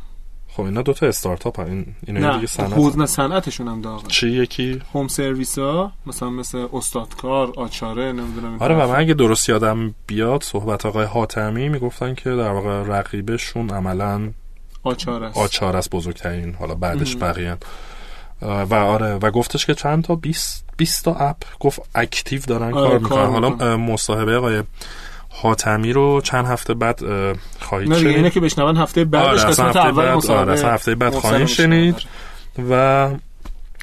خب 0.56 0.63
اینا 0.63 0.82
دو 0.82 0.94
تا 0.94 1.06
استارتاپ 1.08 1.60
این 1.60 1.86
اینا 2.08 2.36
دیگه 2.36 2.48
صنعت 2.48 2.96
نه 2.98 3.06
صنعتشون 3.06 3.68
هم 3.68 3.82
داغه. 3.82 4.08
چی 4.08 4.30
یکی؟ 4.30 4.82
هوم 4.94 5.08
سرویس 5.08 5.60
ها 5.60 5.91
مثلا 6.06 6.30
مثل 6.30 6.68
استادکار 6.74 7.54
آچاره 7.58 8.12
نمی‌دونم 8.12 8.58
آره 8.60 8.76
و 8.76 8.88
من 8.88 9.00
اگه 9.00 9.13
درست 9.13 9.50
یادم 9.50 9.96
بیاد 10.08 10.44
صحبت 10.44 10.86
آقای 10.86 11.06
حاتمی 11.06 11.70
می‌گفتن 11.70 12.13
که 12.13 12.30
در 12.30 12.50
واقع 12.52 12.84
رقیبشون 12.84 13.70
عملا 13.70 14.32
آچاره 14.84 15.26
است. 15.26 15.38
آچاره 15.38 15.78
است 15.78 15.89
بزرگترین 15.89 16.54
حالا 16.54 16.76
بعدش 16.76 17.15
بقیه 17.15 17.58
و 18.41 18.74
آره 18.74 19.13
و 19.15 19.32
گفتش 19.32 19.65
که 19.65 19.74
چند 19.76 20.04
تا؟ 20.04 20.15
20 20.15 20.65
20 20.78 21.06
تا 21.06 21.15
اپ. 21.15 21.38
گفت 21.60 21.82
اکتیو 21.96 22.41
دارن 22.48 22.74
آره 22.74 22.89
کار 22.89 23.00
می‌کنن. 23.00 23.26
حالا 23.26 23.78
مصاحبه 23.78 24.38
آقای 24.38 24.63
حاتمی 25.41 25.93
رو 25.93 26.21
چند 26.21 26.45
هفته 26.45 26.74
بعد 26.74 27.00
خواهید 27.60 27.93
شنید؟ 27.93 28.15
اینه 28.15 28.30
که 28.30 28.39
بشنون 28.39 28.78
هفته 28.78 29.06
بعدش 29.06 29.39
آره 29.39 29.50
قسمت 29.50 29.76
اول 29.76 30.13
مصاحبه 30.13 30.52
آره 30.52 30.74
هفته 30.74 30.95
بعد 30.95 31.13
خواهید 31.13 31.48
شنید 31.48 31.95
و 32.69 33.10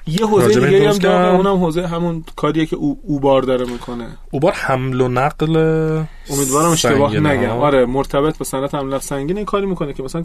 یه 0.06 0.26
حوزه 0.26 0.66
دیگه 0.66 0.90
هم 0.90 0.98
داره 0.98 1.34
اونم 1.34 1.56
حوزه 1.56 1.86
همون 1.86 2.24
کاریه 2.36 2.66
که 2.66 2.76
او 2.76 3.00
اوبار 3.02 3.42
داره 3.42 3.66
می‌کنه. 3.66 4.08
اوبار 4.30 4.52
حمل 4.52 5.00
و 5.00 5.08
نقل 5.08 5.56
امیدوارم 6.30 6.70
اشتباه 6.70 7.16
نگم. 7.16 7.50
آره 7.50 7.86
مرتبط 7.86 8.38
با 8.38 8.44
صنعت 8.44 8.74
حمل 8.74 8.98
سنگین 8.98 9.36
این 9.36 9.46
کاری 9.46 9.66
می‌کنه 9.66 9.92
که 9.92 10.02
مثلا 10.02 10.24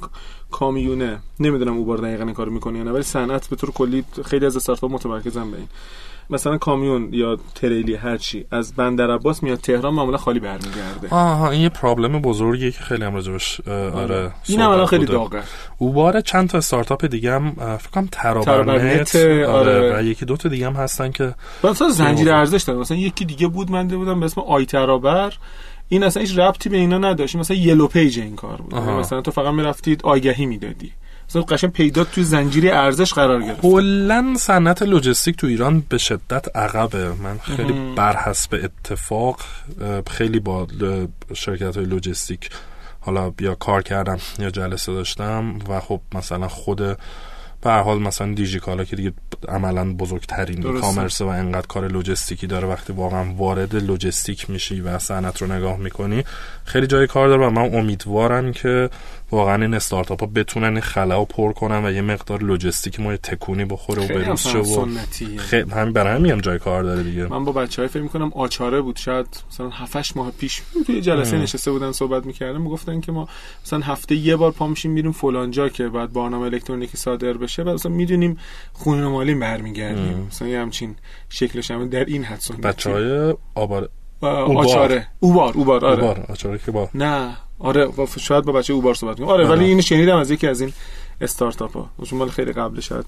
کامیونه. 0.52 1.20
نمی‌دونم 1.40 1.78
اوبار 1.78 1.98
دقیقا 1.98 2.24
این 2.24 2.34
کارو 2.34 2.52
می‌کنه 2.52 2.78
یا 2.78 2.84
نه 2.84 2.92
ولی 2.92 3.04
صنعت 3.04 3.48
به 3.48 3.56
طور 3.56 3.72
کلی 3.72 4.04
خیلی 4.26 4.46
از 4.46 4.58
استارتاپ 4.58 4.92
متمرکزن 4.92 5.52
به 5.52 5.58
این. 5.58 5.68
مثلا 6.30 6.58
کامیون 6.58 7.10
یا 7.13 7.38
تریلی 7.56 7.96
هر 7.96 8.18
چی 8.18 8.46
از 8.52 8.74
بندر 8.74 9.12
عباس 9.12 9.44
میاد 9.44 9.58
تهران 9.58 9.94
معمولا 9.94 10.18
خالی 10.18 10.40
برمیگرده. 10.40 11.08
آها 11.10 11.52
این 11.52 11.62
یه 11.62 11.70
problem 11.70 12.22
بزرگیه 12.22 12.72
که 12.72 12.80
خیلی 12.80 13.04
هم 13.04 13.16
راجبش 13.16 13.62
آره, 13.68 13.92
آره، 13.92 14.32
این 14.48 14.62
هم 14.62 14.86
خیلی 14.86 15.06
داغه. 15.06 15.44
اوبار 15.78 16.22
چند 16.22 16.50
تا 16.50 16.58
استارتاپ 16.58 17.06
دیگه 17.06 17.34
هم 17.34 17.52
فکر 17.78 17.90
کنم 17.90 18.08
ترابرنت 18.12 19.16
آره, 19.16 19.48
آره. 19.48 19.98
و 19.98 20.04
یکی 20.04 20.26
دو 20.26 20.38
تا 20.38 20.50
دیگه 20.50 20.66
هم 20.66 20.74
هستن 20.74 21.12
که 21.12 21.36
مثلا 21.63 21.90
زنجیره 21.90 22.34
ارزش 22.36 22.63
داره. 22.63 22.80
مثلا 22.80 22.98
یکی 22.98 23.26
دیگه 23.26 23.48
بود 23.48 23.72
من 23.72 23.88
بودم 23.88 24.20
به 24.20 24.26
اسم 24.26 24.42
آی 24.42 24.66
ترابر. 24.66 25.34
این 25.90 26.04
اصلا 26.04 26.22
هیچ 26.22 26.38
ربطی 26.38 26.70
به 26.70 26.78
اینا 26.78 26.98
نداشت. 26.98 27.36
مثلا 27.36 27.58
yellow 27.58 27.88
page 27.88 28.20
این 28.20 28.36
کار 28.36 28.58
بود. 28.58 28.76
مثلا 28.76 29.22
تو 29.22 29.32
فقط 29.32 29.54
می‌رفتید 29.54 30.02
آگهی 30.04 30.46
می‌دادی. 30.46 30.92
مثلا 31.30 31.42
قشنگ 31.42 31.72
پیداست 31.72 32.04
تو 32.04 32.24
زنجیره 32.24 32.76
ارزش 32.76 33.13
قرار 33.13 33.44
گرفت. 33.44 33.62
کلا 33.62 34.36
صنعت 34.38 34.82
لجستیک 34.82 35.38
تو 35.38 35.48
ایران 35.48 35.84
به 35.90 35.98
شدت 35.98 36.58
عقبه. 36.58 37.13
من 37.13 37.38
خیلی 37.38 37.96
بر 37.96 38.16
حسب 38.18 38.60
اتفاق 38.63 39.40
خیلی 40.08 40.40
با 40.40 40.68
شرکت 41.34 41.78
های 41.78 41.86
لوجستیک 41.86 42.50
حالا 43.00 43.30
بیا 43.30 43.56
کار 43.56 43.84
کردم 43.84 44.18
یا 44.40 44.50
جلسه 44.50 44.94
داشتم 44.94 45.60
و 45.70 45.80
خب 45.80 46.02
مثلا 46.16 46.48
خود 46.48 46.98
به 47.62 47.72
حال 47.72 48.00
مثلا 48.00 48.34
دیجیکالا 48.34 48.84
که 48.84 48.96
دیگه 48.96 49.13
عملا 49.48 49.94
بزرگترین 49.94 50.80
کامرس 50.80 51.22
و 51.22 51.28
انقدر 51.28 51.68
کار 51.68 51.88
لوجستیکی 51.88 52.48
داره 52.48 52.68
وقتی 52.68 52.94
واقعا 52.94 53.34
وارد 53.34 53.76
لوجستیک 53.76 54.50
میشی 54.50 54.82
و 54.82 55.00
صنعت 55.00 55.42
رو 55.42 55.54
نگاه 55.54 55.78
می‌کنی 55.78 56.24
خیلی 56.66 56.88
جای 56.88 57.08
کار 57.08 57.28
داره 57.28 57.48
و 57.48 57.50
من 57.50 57.76
امیدوارم 57.76 58.52
که 58.54 58.90
واقعا 59.32 59.62
این 59.62 59.74
استارتاپ 59.74 60.20
ها 60.20 60.28
بتونن 60.36 60.68
این 60.68 60.82
خلا 60.82 61.26
پر 61.26 61.54
کنن 61.54 61.86
و 61.86 61.92
یه 61.92 62.02
مقدار 62.02 62.44
لوجستیک 62.44 63.00
ما 63.00 63.18
تکونی 63.18 63.66
بخوره 63.66 64.04
و 64.04 64.08
بروز 64.08 64.42
شه 64.42 64.58
و 64.58 64.88
خیلی 65.38 65.72
همین 65.72 65.94
برای 65.94 66.16
همین 66.16 66.32
هم 66.32 66.42
جای 66.42 66.60
کار 66.60 66.84
داره 66.84 67.04
دیگه. 67.04 67.28
من 67.28 67.46
با 67.46 67.52
بچهای 67.52 67.88
فکر 67.88 68.02
می‌کنم 68.02 68.32
آچاره 68.36 68.82
بود. 68.82 68.96
شاید 68.96 69.28
مثلا 69.52 69.70
7 69.70 70.18
ماه 70.18 70.32
پیش 70.32 70.62
توی 70.86 71.02
جلسه 71.02 71.38
نشسته 71.38 71.72
بودن 71.72 71.92
صحبت 71.92 72.26
می‌کردن 72.26 72.62
می‌گفتن 72.62 73.02
که 73.02 73.12
ما 73.12 73.28
مثلا 73.66 73.80
هفته 73.80 74.16
یه 74.16 74.36
بار 74.36 74.52
پا 74.52 74.68
میشیم 74.68 74.92
میریم 74.92 75.12
فلان 75.12 75.52
جا 75.52 75.70
که 75.70 75.90
بعد 75.90 76.13
برنامه 76.13 76.46
الکترونیکی 76.46 76.98
صادر 76.98 77.34
بشه 77.34 77.63
و 77.63 77.70
مثلا 77.70 77.92
می‌دونیم 77.92 78.38
خونه 78.74 79.08
مالی 79.08 79.36
برمیگردیم 79.36 80.28
مثلا 80.28 80.48
یه 80.48 80.60
همچین 80.60 80.96
شکلش 81.30 81.72
هم 81.72 81.90
در 81.90 82.06
این 82.06 82.24
حد 82.24 82.62
بچهای 82.63 83.36
آبار 83.56 83.90
آچاره. 84.22 85.08
اوبار 85.20 85.54
اوبار 85.54 85.86
آره. 85.86 86.04
اوبار. 86.04 86.26
آچاره 86.30 86.60
که 86.66 86.72
با 86.72 86.90
نه. 86.96 87.38
آره 87.60 87.88
شاید 88.20 88.43
با 88.43 88.54
بچه 88.54 88.74
اوبار 88.74 88.93
صحبت 88.93 89.17
کنیم. 89.17 89.30
آره 89.30 89.48
ولی 89.48 89.65
اینو 89.65 89.82
شنیدم 89.82 90.17
از 90.17 90.32
یکی 90.32 90.48
از 90.48 90.62
این 90.62 90.74
استارتاپ 91.22 91.78
ها 91.78 91.89
مال 92.12 92.30
خیلی 92.30 92.54
قبل 92.54 92.80
شاید 92.80 93.06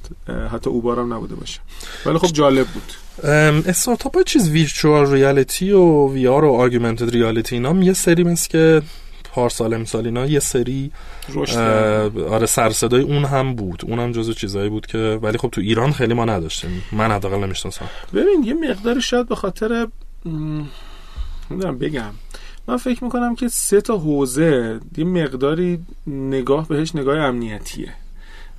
حتی 0.51 0.69
اوبار 0.69 0.99
هم 0.99 1.13
نبوده 1.13 1.35
باشه. 1.35 1.59
ولی 2.05 2.17
خب 2.17 2.27
جالب 2.27 2.67
بود. 2.67 2.93
استارتاپ 3.67 4.15
های 4.15 4.23
چیز 4.23 4.49
virtual 4.49 5.11
reality 5.11 5.71
و 5.71 6.07
VR 6.13 6.45
و 6.45 6.53
augmented 6.53 7.09
reality 7.09 7.55
اینا 7.55 7.83
یه 7.83 7.93
سری 7.93 8.23
مثل 8.23 8.49
که 8.49 8.81
پارسال 9.33 9.73
امسال 9.73 10.05
اینا 10.05 10.25
یه 10.25 10.39
سری 10.39 10.91
آره 12.29 12.45
سرصدای 12.45 13.01
اون 13.01 13.25
هم 13.25 13.55
بود. 13.55 13.83
اون 13.87 13.99
هم 13.99 14.11
جزو 14.11 14.33
چیزایی 14.33 14.69
بود 14.69 14.85
که 14.85 15.19
ولی 15.21 15.37
خب 15.37 15.49
تو 15.49 15.61
ایران 15.61 15.91
خیلی 15.91 16.13
ما 16.13 16.25
نداشتیم. 16.25 16.83
من 16.91 17.11
حداقل 17.11 17.37
نمی‌شناسم. 17.37 17.85
ببین 18.13 18.43
یه 18.43 18.53
مقدار 18.53 18.99
شاید 18.99 19.27
به 19.27 19.35
خاطر 19.35 19.87
نمی‌دونم 20.25 21.77
بگم. 21.79 22.11
من 22.69 22.77
فکر 22.77 23.03
می‌کنم 23.03 23.35
که 23.35 23.47
سه 23.47 23.81
تا 23.81 23.97
حوزه 23.97 24.79
یه 24.97 25.03
مقداری 25.03 25.79
نگاه 26.07 26.67
بهش 26.67 26.95
نگاه 26.95 27.17
امنیتیه. 27.17 27.93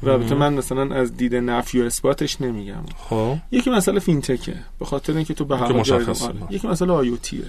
و 0.02 0.08
البته 0.08 0.34
من 0.34 0.54
مثلا 0.54 0.94
از 0.94 1.16
دید 1.16 1.34
نفی 1.34 1.80
و 1.80 1.84
اثباتش 1.84 2.40
نمیگم. 2.40 2.82
خب. 2.96 3.36
یکی 3.50 3.70
مسئله 3.70 4.00
فینتکه 4.00 4.54
به 4.78 4.84
خاطر 4.84 5.16
اینکه 5.16 5.34
تو 5.34 5.44
به 5.44 5.56
هر 5.56 5.72
حال 5.72 5.92
آره. 5.92 6.36
یکی 6.50 6.68
مسئله 6.68 6.92
آیوتیه. 6.92 7.44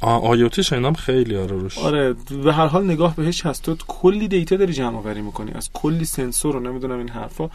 آیوتی 0.00 0.62
شنیدم 0.62 0.92
خیلی 0.92 1.36
آره 1.36 1.56
روش. 1.56 1.78
آره 1.78 2.14
به 2.44 2.52
هر 2.52 2.66
حال 2.66 2.84
نگاه 2.84 3.16
بهش 3.16 3.46
هست. 3.46 3.62
تو 3.62 3.76
کلی 3.88 4.28
دیتا 4.28 4.56
داری 4.56 4.72
جمع 4.72 4.96
آوری 4.96 5.22
می‌کنی. 5.22 5.52
از 5.54 5.70
کلی 5.72 6.04
سنسور 6.04 6.54
رو 6.54 6.60
نمی‌دونم 6.60 6.98
این 6.98 7.08
حرفا. 7.08 7.50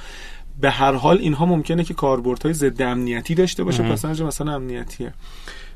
به 0.61 0.69
هر 0.69 0.93
حال 0.93 1.17
اینها 1.17 1.45
ممکنه 1.45 1.83
که 1.83 1.93
کاربردهای 1.93 2.53
ضد 2.53 2.81
امنیتی 2.81 3.35
داشته 3.35 3.63
باشه. 3.63 3.83
پس 3.83 4.05
مثلا 4.05 4.53
امنیتیه. 4.53 5.13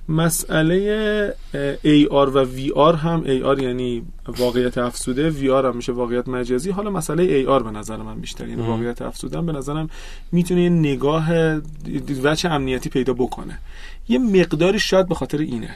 مسئله 0.10 1.36
AR 1.84 2.30
و 2.34 2.46
VR 2.46 2.96
هم 2.96 3.24
AR 3.24 3.62
یعنی 3.62 4.04
واقعیت 4.28 4.78
افسوده 4.78 5.32
VR 5.32 5.66
هم 5.66 5.76
میشه 5.76 5.92
واقعیت 5.92 6.28
مجازی. 6.28 6.72
حالا 6.72 6.90
مسئله 6.90 7.44
AR 7.44 7.64
به 7.64 7.72
نظر 7.72 7.98
من 7.98 8.20
بیشتر 8.20 8.48
یعنی 8.48 8.62
واقعیت 8.62 9.02
افسوده 9.02 9.42
به 9.42 9.52
نظرم 9.52 9.90
می‌تونه 10.32 10.64
یه 10.64 10.70
نگاه 10.70 11.30
وچه 12.24 12.50
امنیتی 12.50 12.90
پیدا 12.90 13.14
بکنه. 13.14 13.60
یه 14.10 14.20
مقداری 14.20 14.80
شاید 14.80 15.08
به 15.08 15.16
خاطر 15.16 15.38
اینه. 15.38 15.76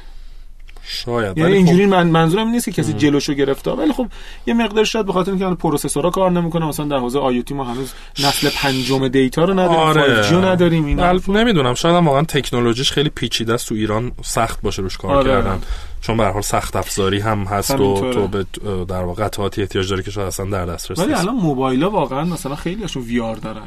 شاید. 0.88 1.38
یعنی 1.38 1.54
اینجوری 1.54 1.86
خب... 1.86 1.91
من 1.91 2.08
منظورم 2.08 2.47
نیست 2.47 2.65
که 2.65 2.71
کسی 2.71 2.93
جلوشو 2.93 3.34
گرفته 3.34 3.71
ولی 3.71 3.93
خب 3.93 4.08
یه 4.45 4.54
مقدار 4.54 4.84
شاید 4.84 5.06
به 5.06 5.13
خاطر 5.13 5.32
اینکه 5.32 5.45
پروسسورها 5.45 6.10
کار 6.10 6.32
نمی‌کنه 6.32 6.65
مثلا 6.65 6.86
در 6.86 6.97
حوزه 6.97 7.19
آیوتی 7.19 7.54
ما 7.54 7.63
هنوز 7.63 7.93
نسل 8.19 8.50
پنجم 8.50 9.08
دیتا 9.08 9.43
رو 9.43 9.54
نداریم 9.54 9.80
آره. 9.80 10.52
نداریم 10.52 10.86
این 10.86 11.00
نمی‌دونم 11.28 11.73
شاید 11.73 11.95
هم 11.95 12.08
واقعا 12.08 12.23
تکنولوژیش 12.23 12.91
خیلی 12.91 13.10
پیچیده 13.10 13.54
است 13.54 13.69
تو 13.69 13.76
ایران 13.76 14.12
سخت 14.23 14.62
باشه 14.62 14.82
روش 14.82 14.97
کار 14.97 15.15
آره. 15.15 15.32
کردن. 15.32 15.62
چون 16.02 16.17
به 16.17 16.22
هر 16.22 16.26
حال 16.26 16.41
سخت 16.41 16.76
افزاری 16.76 17.19
هم 17.19 17.43
هست 17.43 17.71
و 17.71 18.12
تو 18.13 18.28
به 18.28 18.45
در 18.86 19.04
واقع 19.04 19.23
قطعاتی 19.23 19.62
احتیاج 19.62 19.89
داری 19.89 20.04
که 20.04 20.12
شاید 20.12 20.28
اصلا 20.28 20.45
در 20.45 20.65
دسترس 20.65 21.00
ولی 21.00 21.13
الان 21.13 21.36
موبایل 21.36 21.84
واقعا 21.84 22.26
مثلا 22.26 22.56
خیلی 22.56 22.82
هاشون 22.82 23.04
وی 23.04 23.19
آر 23.19 23.36
دارن. 23.36 23.62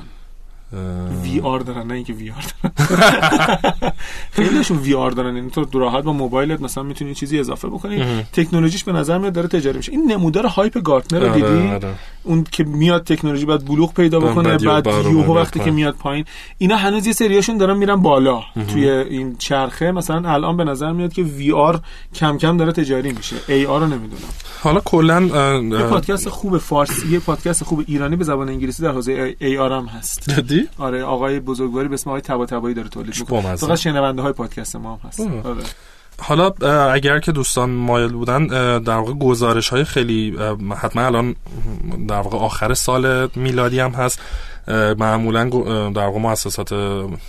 وی 1.22 1.40
آر 1.40 1.60
دارن 1.60 1.86
نه 1.86 1.94
اینکه 1.94 2.12
وی 2.12 2.30
آر 2.30 2.44
دارن. 2.62 2.74
خیلیشون 4.36 4.78
وی 4.78 4.94
آر 4.94 5.10
دارن 5.10 5.36
یعنی 5.36 5.50
تو 5.50 5.78
راحت 5.78 6.04
با 6.04 6.12
موبایلت 6.12 6.60
مثلا 6.60 6.82
می‌تونی 6.84 7.14
چیزی 7.14 7.38
اضافه 7.40 7.68
بکنی. 7.68 8.24
تکنولوژیش 8.32 8.84
به 8.84 8.92
نظر 8.92 9.18
میاد 9.18 9.32
داره 9.32 9.48
تجاری 9.48 9.76
میشه. 9.76 9.92
این 9.92 10.12
نمودار 10.12 10.46
hype 10.46 10.82
گارتنر 10.82 11.20
رو 11.20 11.30
آره، 11.30 11.34
دیدی؟ 11.34 11.68
آره. 11.68 11.94
اون 12.24 12.44
که 12.52 12.64
میاد 12.64 13.04
تکنولوژی 13.04 13.46
بعد 13.46 13.64
بلوغ 13.64 13.94
پیدا 13.94 14.20
بکنه 14.20 14.58
بعد 14.58 14.86
یوهو 14.86 15.36
وقتی 15.36 15.60
که 15.60 15.70
میاد 15.70 15.94
پایین. 15.94 16.24
اینا 16.58 16.76
هنوز 16.76 17.06
یه 17.06 17.12
سریاشون 17.12 17.58
دارن 17.58 17.76
میرن 17.76 17.96
بالا 17.96 18.42
توی 18.68 18.88
این 18.90 19.36
چرخه. 19.36 19.92
مثلا 19.92 20.30
الان 20.32 20.56
به 20.56 20.64
نظر 20.64 20.92
میاد 20.92 21.12
که 21.12 21.22
وی 21.22 21.52
آر 21.52 21.80
کم 22.14 22.38
کم 22.38 22.56
داره 22.56 22.72
تجاری 22.72 23.12
میشه. 23.12 23.36
ای 23.48 23.66
آر 23.66 23.80
رو 23.80 23.86
نمی‌دونم. 23.86 24.22
حالا 24.62 24.80
کلا 24.80 25.22
یه 25.62 25.82
پادکست 25.82 26.28
خوب 26.28 26.58
فارسی 26.58 27.08
یه 27.08 27.18
پادکست 27.18 27.64
خوب 27.64 27.84
ایرانی 27.86 28.16
به 28.16 28.24
زبان 28.24 28.48
انگلیسی 28.48 28.82
در 28.82 28.90
حوزه 28.90 29.36
ای 29.40 29.58
آر 29.58 29.72
هم 29.72 29.86
هست. 29.86 30.30
جدی؟ 30.30 30.68
آره 30.78 31.04
آقای 31.04 31.40
بزرگواری 31.40 31.88
به 31.88 31.94
اسم 31.94 32.10
آقای 32.10 32.20
تبا 32.20 32.72
داره 32.72 32.88
تولید 32.88 33.14
می‌کنه. 33.20 33.56
فقط 33.56 33.78
شنونده 33.78 34.22
های 34.22 34.32
پادکست 34.32 34.76
ما 34.76 34.92
هم 34.92 35.08
هست. 35.08 35.20
آره. 35.20 35.62
حالا 36.20 36.50
اگر 36.92 37.18
که 37.18 37.32
دوستان 37.32 37.70
مایل 37.70 38.12
بودن 38.12 38.46
در 38.78 38.96
واقع 38.96 39.12
گزارش 39.12 39.68
های 39.68 39.84
خیلی 39.84 40.36
حتما 40.76 41.02
الان 41.02 41.34
در 42.08 42.20
واقع 42.20 42.38
آخر 42.38 42.74
سال 42.74 43.28
میلادی 43.36 43.80
هم 43.80 43.90
هست. 43.90 44.20
معمولا 44.98 45.44
در 45.90 46.06
واقع 46.06 46.18
مؤسسات 46.18 46.72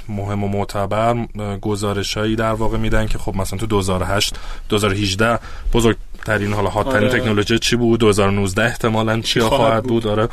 مهم 0.09 0.43
و 0.43 0.47
معتبر 0.47 1.25
گزارش 1.61 2.17
هایی 2.17 2.35
در 2.35 2.53
واقع 2.53 2.77
میدن 2.77 3.07
که 3.07 3.17
خب 3.17 3.35
مثلا 3.35 3.59
تو 3.59 3.65
2008 3.65 4.35
2018 4.69 5.39
بزرگترین 5.73 6.53
حالا 6.53 6.69
هاتترین 6.69 7.09
آره. 7.09 7.19
تکنولوژی 7.19 7.59
چی 7.59 7.75
بود؟ 7.75 7.99
2019 7.99 8.63
احتمالا 8.63 9.21
چی 9.21 9.39
خواهد 9.39 9.83
بود. 9.83 10.03
داره 10.03 10.29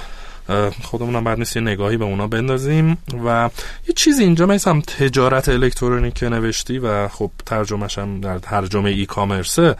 خودمونم 0.83 1.25
بعد 1.25 1.39
نیست 1.39 1.57
یه 1.57 1.63
نگاهی 1.63 1.97
به 1.97 2.05
اونا 2.05 2.27
بندازیم 2.27 2.99
و 3.25 3.51
یه 3.89 3.95
چیزی 3.95 4.25
اینجا 4.25 4.47
مثلا 4.47 4.81
تجارت 4.81 5.49
الکترونیک 5.49 6.15
که 6.15 6.29
نوشتی 6.29 6.79
و 6.79 7.09
خب 7.09 7.31
ترجمهش 7.47 7.99
هم 7.99 8.21
در 8.21 8.39
ترجمه 8.39 8.91
ای 8.91 9.07
کامرسه 9.07 9.77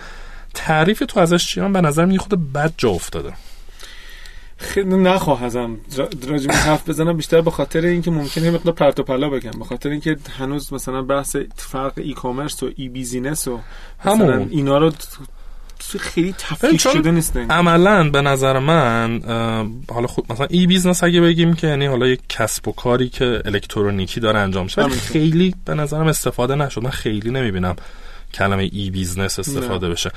تعریف 0.55 1.03
تو 1.09 1.21
ازش 1.21 1.47
چیان 1.47 1.73
به 1.73 1.81
نظر 1.81 2.09
یه 2.09 2.19
خود 2.19 2.53
بد 2.53 2.73
جا 2.77 2.91
افتاده. 2.91 3.33
خیلی 4.57 4.97
نخواه 4.97 5.45
ازم 5.45 5.77
راجب 6.29 6.53
حرف 6.53 6.89
بزنم 6.89 7.17
بیشتر 7.17 7.41
به 7.41 7.51
خاطر 7.51 7.81
اینکه 7.81 8.11
ممکنه 8.11 8.45
یه 8.45 8.51
مقدار 8.51 8.75
پرت 8.75 9.01
و 9.01 9.03
پلا 9.03 9.31
بگم. 9.31 9.51
به 9.59 9.65
خاطر 9.65 9.89
اینکه 9.89 10.17
هنوز 10.39 10.73
مثلا 10.73 11.03
بحث 11.03 11.37
فرق 11.57 11.93
ای 11.97 12.13
کامرس 12.13 12.63
و 12.63 12.71
ای 12.77 12.89
بیزینس 12.89 13.49
و 13.49 13.61
همون. 13.99 14.49
اینا 14.51 14.79
رو 14.79 14.93
خیلی 16.01 16.35
تفکیک 16.39 16.81
شده 16.81 17.11
نیستن 17.11 17.51
عملا 17.51 18.11
به 18.11 18.23
نظر 18.23 18.59
من 18.59 19.21
حالا 19.89 20.07
خود 20.07 20.33
مثلا 20.33 20.47
ای 20.51 20.67
بیزنس 20.67 21.05
اگه 21.05 21.21
بگیم 21.21 21.55
که 21.55 21.67
یعنی 21.67 21.87
حالا 21.87 22.07
یک 22.07 22.21
کسب 22.29 22.69
و 22.69 22.73
کاری 22.73 23.09
که 23.09 23.43
الکترونیکی 23.45 24.21
داره 24.21 24.39
انجام 24.39 24.65
میشه 24.65 24.89
خیلی 24.89 25.55
به 25.65 25.75
نظرم 25.75 26.07
استفاده 26.07 26.55
نشد. 26.55 26.83
من 26.83 26.91
خیلی 26.91 27.31
نمی‌بینم 27.31 27.77
کلمه 28.35 28.69
e-business 28.73 29.39
استفاده 29.39 29.87
نه. 29.87 29.93
بشه. 29.93 30.11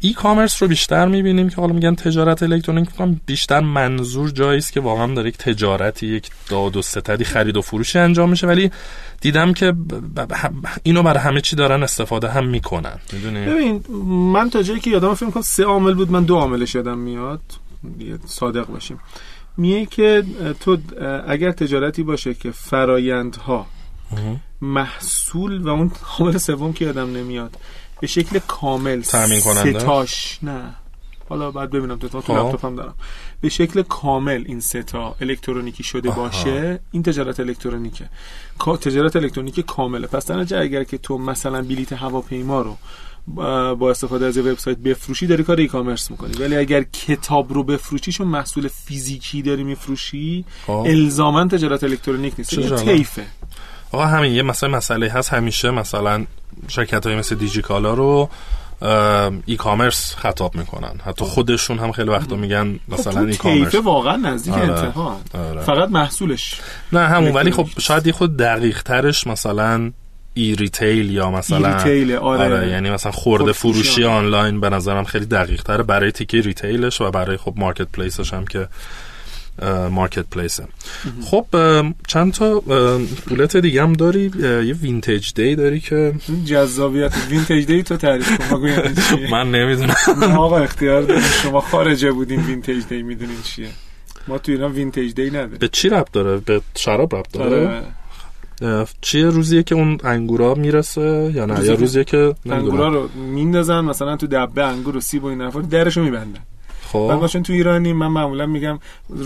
e-commerce 0.00 0.62
رو 0.62 0.68
بیشتر 0.68 1.08
می‌بینیم 1.08 1.48
که 1.48 1.56
حالا 1.56 1.72
میگن 1.72 1.94
تجارت 1.94 2.42
الکترونیک 2.42 2.88
می‌کنم 2.90 3.20
بیشتر 3.26 3.60
منظور 3.60 4.30
جایی 4.30 4.58
است 4.58 4.72
که 4.72 4.80
واقعا 4.80 5.14
داره 5.14 5.28
یک 5.28 5.38
تجارتی 5.38 6.06
یک 6.06 6.30
داد 6.48 6.76
و 6.76 6.82
ستدی 6.82 7.24
خرید 7.24 7.56
و 7.56 7.62
فروشی 7.62 7.98
انجام 7.98 8.30
میشه. 8.30 8.46
ولی 8.46 8.70
دیدم 9.20 9.52
که 9.52 9.72
اینو 10.82 11.02
برای 11.02 11.20
همه 11.20 11.40
چی 11.40 11.56
دارن 11.56 11.82
استفاده 11.82 12.28
هم 12.28 12.46
می‌کنن. 12.46 12.98
می‌دونی؟ 13.12 13.46
ببین 13.46 13.84
من 14.32 14.50
تا 14.50 14.62
جایی 14.62 14.80
که 14.80 14.90
یادم 14.90 15.14
فکر 15.14 15.30
کنم 15.30 15.42
سه 15.42 15.64
عامل 15.64 15.94
بود 15.94 16.10
من 16.10 16.24
دو 16.24 16.36
عاملش 16.36 16.74
یادم 16.74 16.98
میاد. 16.98 17.40
صادق 18.26 18.66
باشیم. 18.66 18.98
میگه 19.56 19.86
که 19.86 20.24
تو 20.60 20.78
اگر 21.28 21.52
تجارتی 21.52 22.02
باشه 22.02 22.34
که 22.34 22.50
فرایندها 22.50 23.66
محصول 24.60 25.62
و 25.62 25.68
اون 25.68 25.90
عامل 26.18 26.36
سوم 26.36 26.72
که 26.72 26.84
یادم 26.84 27.16
نمیاد 27.16 27.56
به 28.00 28.06
شکل 28.06 28.38
کامل 28.46 29.00
تامین 29.00 29.40
کننده؟ 29.40 29.78
ستاش 29.78 30.38
نه. 30.42 30.74
حالا 31.28 31.50
بعد 31.50 31.70
ببینم 31.70 31.98
تو 31.98 32.08
تو 32.08 32.20
خب. 32.20 32.30
لپتاپم 32.32 32.76
دارم. 32.76 32.94
به 33.40 33.48
شکل 33.48 33.82
کامل 33.82 34.44
این 34.46 34.60
ستا 34.60 35.16
الکترونیکی 35.20 35.82
شده 35.82 36.10
آها. 36.10 36.22
باشه. 36.22 36.80
این 36.90 37.02
تجارت 37.02 37.40
الکترونیکه. 37.40 38.08
تجارت 38.80 39.16
الکترونیکی 39.16 39.62
کامله. 39.62 40.06
پس 40.06 40.26
در 40.26 40.62
اگر 40.62 40.84
که 40.84 40.98
تو 40.98 41.18
مثلا 41.18 41.62
بلیت 41.62 41.92
هواپیما 41.92 42.62
رو 42.62 42.76
با 43.74 43.90
استفاده 43.90 44.26
از 44.26 44.38
وبسایت 44.38 44.78
بفروشی 44.78 45.26
داری 45.26 45.42
کار 45.42 45.56
ای 45.56 45.66
کامرس 45.66 46.10
می‌کنی. 46.10 46.34
ولی 46.34 46.56
اگر 46.56 46.82
کتاب 46.82 47.52
رو 47.52 47.62
بفروشی 47.62 48.12
چون 48.12 48.26
محصول 48.26 48.68
فیزیکی 48.68 49.42
داری 49.42 49.64
میفروشی 49.64 50.44
خب. 50.66 50.72
الزاما 50.72 51.46
تجارت 51.46 51.84
الکترونیک 51.84 52.34
نیست. 52.38 52.52
یه 52.52 52.70
طیفه. 52.70 53.26
آقا 53.92 54.06
همین 54.06 54.32
یه 54.32 54.42
مثلا 54.42 54.68
مسئله 54.68 55.10
هست. 55.10 55.32
همیشه 55.32 55.70
مثلا 55.70 56.26
شرکت 56.68 57.06
های 57.06 57.16
مثل 57.16 57.34
دیجیکالا 57.34 57.94
رو 57.94 58.30
e-commerce 59.46 60.14
خطاب 60.14 60.54
می‌کنن 60.54 61.00
حتی 61.04 61.24
خودشون 61.24 61.78
هم 61.78 61.92
خیلی 61.92 62.10
وقتا 62.10 62.36
میگن 62.36 62.80
خب 62.90 62.94
مثلا 62.94 63.20
e-commerce 63.20 63.74
واقعا 63.74 64.16
نزدیک 64.16 64.54
آره. 64.54 64.72
انتها 64.72 65.20
آره. 65.34 65.60
فقط 65.60 65.88
محصولش 65.88 66.60
نه 66.92 67.00
همون 67.00 67.32
ولی 67.32 67.50
خب 67.50 67.66
شاید 67.78 68.06
یه 68.06 68.12
خورده 68.12 68.36
دقیق 68.36 68.82
ترش 68.82 69.26
مثلا 69.26 69.92
e-retail 70.34 71.10
یا 71.10 71.30
مثلا 71.30 71.68
e-retail 71.68 72.16
آره. 72.16 72.68
یعنی 72.68 72.90
مثلا 72.90 73.12
خرده 73.12 73.52
فروشی 73.52 74.04
آنلاین 74.04 74.60
به 74.60 74.70
نظرم 74.70 75.04
خیلی 75.04 75.26
دقیق 75.26 75.62
تره 75.62 75.82
برای 75.82 76.12
تیکه 76.12 76.40
retail 76.40 76.85
ش 76.85 77.00
و 77.00 77.10
برای 77.10 77.36
خب 77.36 77.54
marketplace 77.56 77.88
ش 77.92 78.34
هم 78.34 78.46
که 78.46 78.68
marketplace 79.90 80.26
ه 80.30 80.64
خب 81.24 81.46
چند 82.06 82.32
تا 82.32 82.62
bullet 83.28 83.56
دیگه 83.56 83.82
هم 83.82 83.92
داری؟ 83.92 84.30
یه 84.40 84.74
vintage 84.74 85.34
day 85.34 85.56
داری 85.56 85.80
که 85.80 86.14
جذابیت. 86.44 87.12
vintage 87.30 87.66
day 87.66 87.82
تو 87.82 87.96
تعریف 87.96 88.50
کن 88.50 88.60
من 89.30 89.50
نمی‌دونم. 89.50 89.94
آقا 90.38 90.58
اختیار 90.58 91.02
داریم. 91.02 91.22
شما 91.22 91.60
خارجه 91.60 92.12
بودین 92.12 92.40
vintage 92.40 92.84
day 92.88 93.02
می‌دونین 93.02 93.42
چیه. 93.42 93.68
ما 94.28 94.38
تو 94.38 94.52
ایران 94.52 94.72
vintage 94.72 95.14
day 95.14 95.30
نداریم. 95.30 95.58
به 95.58 95.68
چی 95.68 95.88
ربط 95.88 96.12
داره؟ 96.12 96.36
به 96.36 96.60
شراب 96.76 97.16
ربط 97.16 97.32
داره؟ 97.32 97.84
آره. 98.60 98.86
چیه 99.00 99.26
روزیه 99.26 99.62
که 99.62 99.74
اون 99.74 99.98
انگورا 100.04 100.54
می‌رسه؟ 100.54 101.32
یا 101.34 101.46
نه 101.46 101.64
یا 101.64 101.74
روزیه 101.74 102.04
که 102.04 102.34
انگورا 102.46 102.88
رو 102.88 103.08
میندازن 103.08 103.80
مثلا 103.80 104.16
تو 104.16 104.26
دبه 104.26 104.64
انگور 104.64 104.96
و 104.96 105.00
سیب 105.00 105.24
و 105.24 105.26
این 105.26 105.40
حرفا 105.40 105.60
درشو 105.60 106.02
میبندن. 106.02 106.40
خب. 106.92 107.06
بعد 107.08 107.20
باشن 107.20 107.42
تو 107.42 107.52
ایرانی 107.52 107.92
من 107.92 108.06
معمولا 108.06 108.46
میگم 108.46 108.78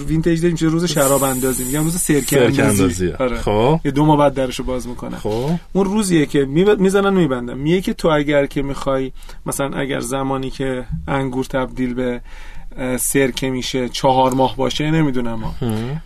vintage 0.09 0.41
day 0.41 0.53
میشه 0.53 0.67
روز 0.67 0.85
شراب 0.85 1.23
اندازی؟ 1.23 1.65
میگم 1.65 1.85
روز 1.85 1.97
سرکه 1.97 2.45
اندازی. 2.45 3.11
آره. 3.11 3.37
خب. 3.37 3.81
یه 3.85 3.91
دو 3.91 4.07
ماه 4.07 4.19
بعد 4.19 4.35
درشو 4.35 4.65
باز 4.65 4.89
می‌کنه 4.89 5.17
خب. 5.17 5.51
اون 5.73 5.85
روزیه 5.85 6.27
که 6.27 6.45
می‌زنن 6.79 7.15
میبندن. 7.15 7.59
میگه 7.59 7.81
که 7.81 7.93
تو 7.93 8.09
اگر 8.09 8.47
که 8.47 8.63
می‌خوای 8.63 9.13
مثلا 9.47 9.71
اگر 9.77 10.01
زمانی 10.01 10.51
که 10.51 10.85
انگور 11.09 11.45
تبدیل 11.45 11.95
به 11.95 12.21
سرکه 12.99 13.51
میشه 13.51 13.89
چهار 13.89 14.35
ماه 14.35 14.57
باشه 14.57 14.91
نمی‌دونم 14.91 15.39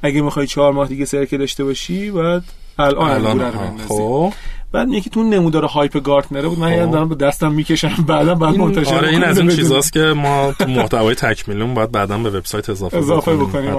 اگه 0.03 0.21
می‌خوای 0.21 0.47
چهار 0.47 0.73
ماه 0.73 0.89
دیگه 0.89 1.05
سرکه 1.05 1.39
داشته 1.39 1.65
باشی 1.65 2.11
بعد 2.11 2.45
الان 2.79 3.27
الان 3.27 3.79
خب. 3.89 4.33
بعد 4.75 4.89
یکی 4.89 5.11
تو 5.11 5.23
نمودار 5.23 5.65
hype 5.65 6.03
گارتنره 6.03 6.49
بود. 6.49 6.59
من 6.59 6.73
یادم 6.73 6.91
دارم 6.91 7.09
به 7.09 7.15
دستم 7.15 7.53
می‌کشم 7.53 8.05
بعدا 8.09 8.35
بعد 8.35 8.57
منتشر 8.57 8.95
آره 8.95 9.09
این 9.09 9.25
از 9.25 9.39
این 9.39 9.49
چیزاست 9.49 9.93
که 9.93 10.01
ما 10.01 10.55
تو 10.59 10.67
محتوای 10.67 11.15
تکمیلیمون 11.15 11.75
باید 11.75 11.93
بعدا 11.93 12.19
به 12.19 12.31
وبسایت 12.31 12.71
اضافه, 12.71 12.97
اضافه 12.97 13.37
بکنیم, 13.37 13.75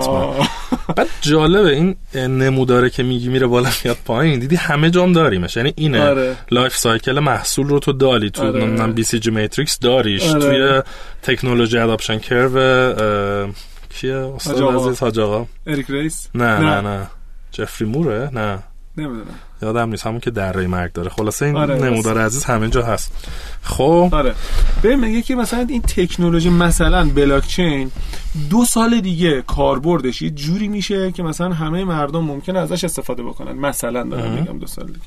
بعد 0.95 1.07
جالبه 1.21 1.69
این 1.69 1.95
نموداره 2.15 2.89
که 2.89 3.03
میگی 3.03 3.29
میره 3.29 3.47
بالا 3.47 3.69
میاد 3.83 3.97
پایین. 4.05 4.39
دیدی 4.39 4.55
همه 4.55 4.89
جام 4.89 5.11
داریمش. 5.11 5.57
یعنی 5.57 5.73
اینه. 5.75 6.03
آره. 6.03 6.35
life 6.51 6.77
cycle 6.77 7.19
محصول 7.19 7.67
رو 7.67 7.79
تو 7.79 7.93
داری. 7.93 8.29
تو 8.29 8.43
آره. 8.47 8.87
BCG 8.87 9.31
matrix 9.31 9.79
داریش. 9.79 10.23
آره. 10.23 10.39
توی 10.39 10.81
technology 11.21 11.77
adoption 11.77 12.19
curve 12.19 13.43
کیه؟ 13.89 14.15
استاد 14.15 14.75
عزیز 14.75 14.99
حاج 14.99 15.19
آقا. 15.19 15.45
اریک 15.67 15.85
ریس؟ 15.89 16.27
نه 16.35 16.59
نه. 16.59 16.81
نه. 16.81 17.07
جفری 17.51 17.87
موره؟ 17.87 18.29
نه. 18.33 18.59
نمی‌دونم. 18.97 19.25
یادم 19.65 19.89
نیست 19.89 20.07
همون 20.07 20.19
که 20.19 20.31
دره 20.31 20.67
مرگ 20.67 20.93
داره. 20.93 21.09
خلاصه 21.09 21.45
این 21.45 21.55
آره 21.55 21.75
نمودار 21.75 22.17
عزیز 22.17 22.43
همه 22.43 22.69
جا 22.69 22.81
هست. 22.81 23.27
خب. 23.61 24.09
آره. 24.11 24.35
ببین 24.83 24.99
میگه 24.99 25.21
که 25.21 25.35
مثلا 25.35 25.65
این 25.69 25.81
تکنولوژی 25.81 26.49
مثلا 26.49 27.09
بلاک 27.09 27.47
چین 27.47 27.91
دو 28.49 28.65
سال 28.65 29.01
دیگه 29.01 29.41
کاربردش 29.41 30.21
یه 30.21 30.29
جوری 30.29 30.67
میشه 30.67 31.11
که 31.11 31.23
مثلا 31.23 31.53
همه 31.53 31.83
مردم 31.83 32.23
ممکنه 32.23 32.59
ازش 32.59 32.83
استفاده 32.83 33.23
بکنن. 33.23 33.51
مثلا 33.51 34.03
دارم 34.03 34.31
میگم 34.31 34.59
دو 34.59 34.67
سال 34.67 34.85
دیگه. 34.85 34.99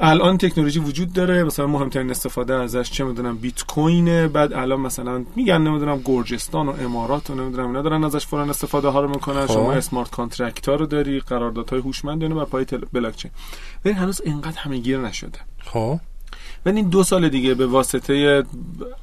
الان 0.00 0.38
تکنولوژی 0.38 0.78
وجود 0.78 1.12
داره 1.12 1.44
مثلا 1.44 1.66
مهمترین 1.66 2.10
استفاده 2.10 2.54
ازش 2.54 2.90
چه 2.90 3.04
می‌دونم 3.04 3.36
بیت 3.36 3.62
کوینه 3.62 4.28
بعد 4.28 4.52
الان 4.52 4.80
مثلا 4.80 5.24
میگن 5.36 5.58
نمی‌دونم 5.58 6.00
گرجستان 6.04 6.68
و 6.68 6.72
امارات 6.80 7.30
و 7.30 7.34
نمی‌دونم 7.34 7.66
اینا 7.66 7.82
دارن 7.82 8.04
ازش 8.04 8.26
فورا 8.26 8.44
استفاده 8.44 8.88
ها 8.88 9.00
رو 9.00 9.08
می‌کنن. 9.08 9.46
خب. 9.46 9.54
شما 9.54 9.72
smart 9.72 10.10
contract 10.10 10.68
ها 10.68 10.74
رو 10.74 10.86
داری 10.86 11.20
قراردادهای 11.20 11.80
هوشمند 11.80 12.34
بر 12.34 12.44
پای 12.44 12.66
بلاک 12.92 13.16
چین 13.16 13.30
ولی 13.84 13.94
هنوز 13.94 14.20
اینقدر 14.20 14.58
همه 14.58 14.78
گیر 14.78 14.98
نشده. 14.98 15.38
خب. 15.64 16.00
ولی 16.66 16.76
این 16.76 16.88
دو 16.88 17.02
سال 17.02 17.28
دیگه 17.28 17.54
به 17.54 17.66
واسطه 17.66 18.44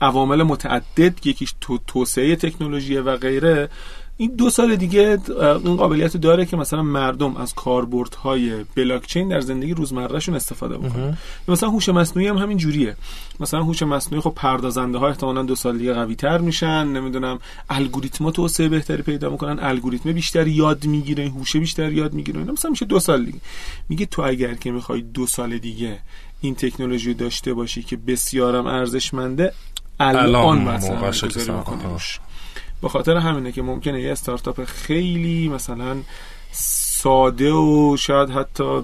عوامل 0.01 0.43
متعدد 0.43 1.27
یکیش 1.27 1.53
تو 1.61 1.77
توسعه 1.87 2.35
تکنولوژی 2.35 2.97
و 2.97 3.17
غیره 3.17 3.69
این 4.17 4.35
دو 4.35 4.49
سال 4.49 4.75
دیگه 4.75 5.19
اون 5.63 5.75
قابلیت 5.75 6.17
داره 6.17 6.45
که 6.45 6.57
مثلا 6.57 6.81
مردم 6.81 7.37
از 7.37 7.53
کاربردهای 7.53 8.51
بلاکچین 8.75 9.27
در 9.27 9.41
زندگی 9.41 9.73
روزمرهشون 9.73 10.35
استفاده 10.35 10.77
بکنن. 10.77 11.17
مثلا 11.47 11.69
هوش 11.69 11.89
مصنوعی 11.89 12.27
هم 12.27 12.37
همین 12.37 12.57
جوریه. 12.57 12.95
مثلا 13.39 13.63
هوش 13.63 13.83
مصنوعی 13.83 14.21
خب 14.21 14.33
پردازنده 14.35 14.97
ها 14.97 15.07
احتمالاً 15.07 15.43
دو 15.43 15.55
سال 15.55 15.77
دیگه 15.77 15.93
قوی 15.93 16.15
تر 16.15 16.37
میشن 16.37 16.87
نمی‌دونم 16.87 17.39
الگوریتما 17.69 18.31
توسعه 18.31 18.69
بهتری 18.69 19.03
پیدا 19.03 19.29
می‌کنن 19.29 19.59
الگوریتم 19.59 20.11
بیشتر 20.11 20.47
یاد 20.47 20.85
می‌گیره 20.85 21.29
هوش 21.29 21.55
بیشتر 21.55 21.91
یاد 21.91 22.13
می‌گیره 22.13 22.43
مثلا 22.43 22.71
میشه 22.71 22.85
دو 22.85 22.99
سال 22.99 23.25
دیگه. 23.25 23.39
میگه 23.89 24.05
تو 24.05 24.21
اگر 24.21 24.53
که 24.53 24.71
می‌خوای 24.71 25.01
دو 25.01 25.27
سال 25.27 25.57
دیگه 25.57 25.99
این 26.41 26.55
تکنولوژی 26.55 27.13
داشته 27.13 27.53
باشی 27.53 27.83
که 27.83 27.97
بسیارم 27.97 28.67
ارزشمنده 28.67 29.53
الان 29.99 30.61
مثلا 30.61 31.11
به 32.81 32.89
خاطر 32.89 33.17
همینه 33.17 33.51
که 33.51 33.61
ممکنه 33.61 34.01
یه 34.01 34.11
استارتاپ 34.11 34.63
خیلی 34.63 35.49
مثلا 35.49 35.97
ساده 36.51 37.51
و 37.51 37.97
شاید 37.97 38.29
حتی 38.29 38.83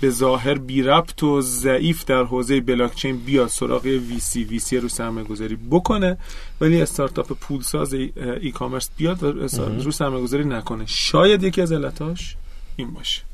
به 0.00 0.10
ظاهر 0.10 0.54
بی 0.54 0.82
ربط 0.82 1.22
و 1.22 1.40
ضعیف 1.40 2.04
در 2.04 2.22
حوزه 2.22 2.60
بلاکچین 2.60 3.16
بیاد 3.16 3.48
سراغ 3.48 3.84
وی 3.84 4.18
سی 4.18 4.44
وی 4.44 4.58
سی 4.58 4.78
رو 4.78 4.88
سرمایه 4.88 5.26
گذاری 5.26 5.58
بکنه 5.70 6.18
ولی 6.60 6.82
استارتاپ 6.82 7.32
پولساز 7.32 7.94
ای 7.94 8.50
کامرس 8.54 8.90
بیاد 8.96 9.22
و 9.22 9.32
رو 9.82 9.90
سرمایه 9.90 10.22
گذاری 10.22 10.44
نکنه. 10.44 10.86
شاید 10.86 11.42
یکی 11.42 11.62
از 11.62 11.72
علتاش 11.72 12.36
این 12.76 12.90
باشه. 12.90 13.25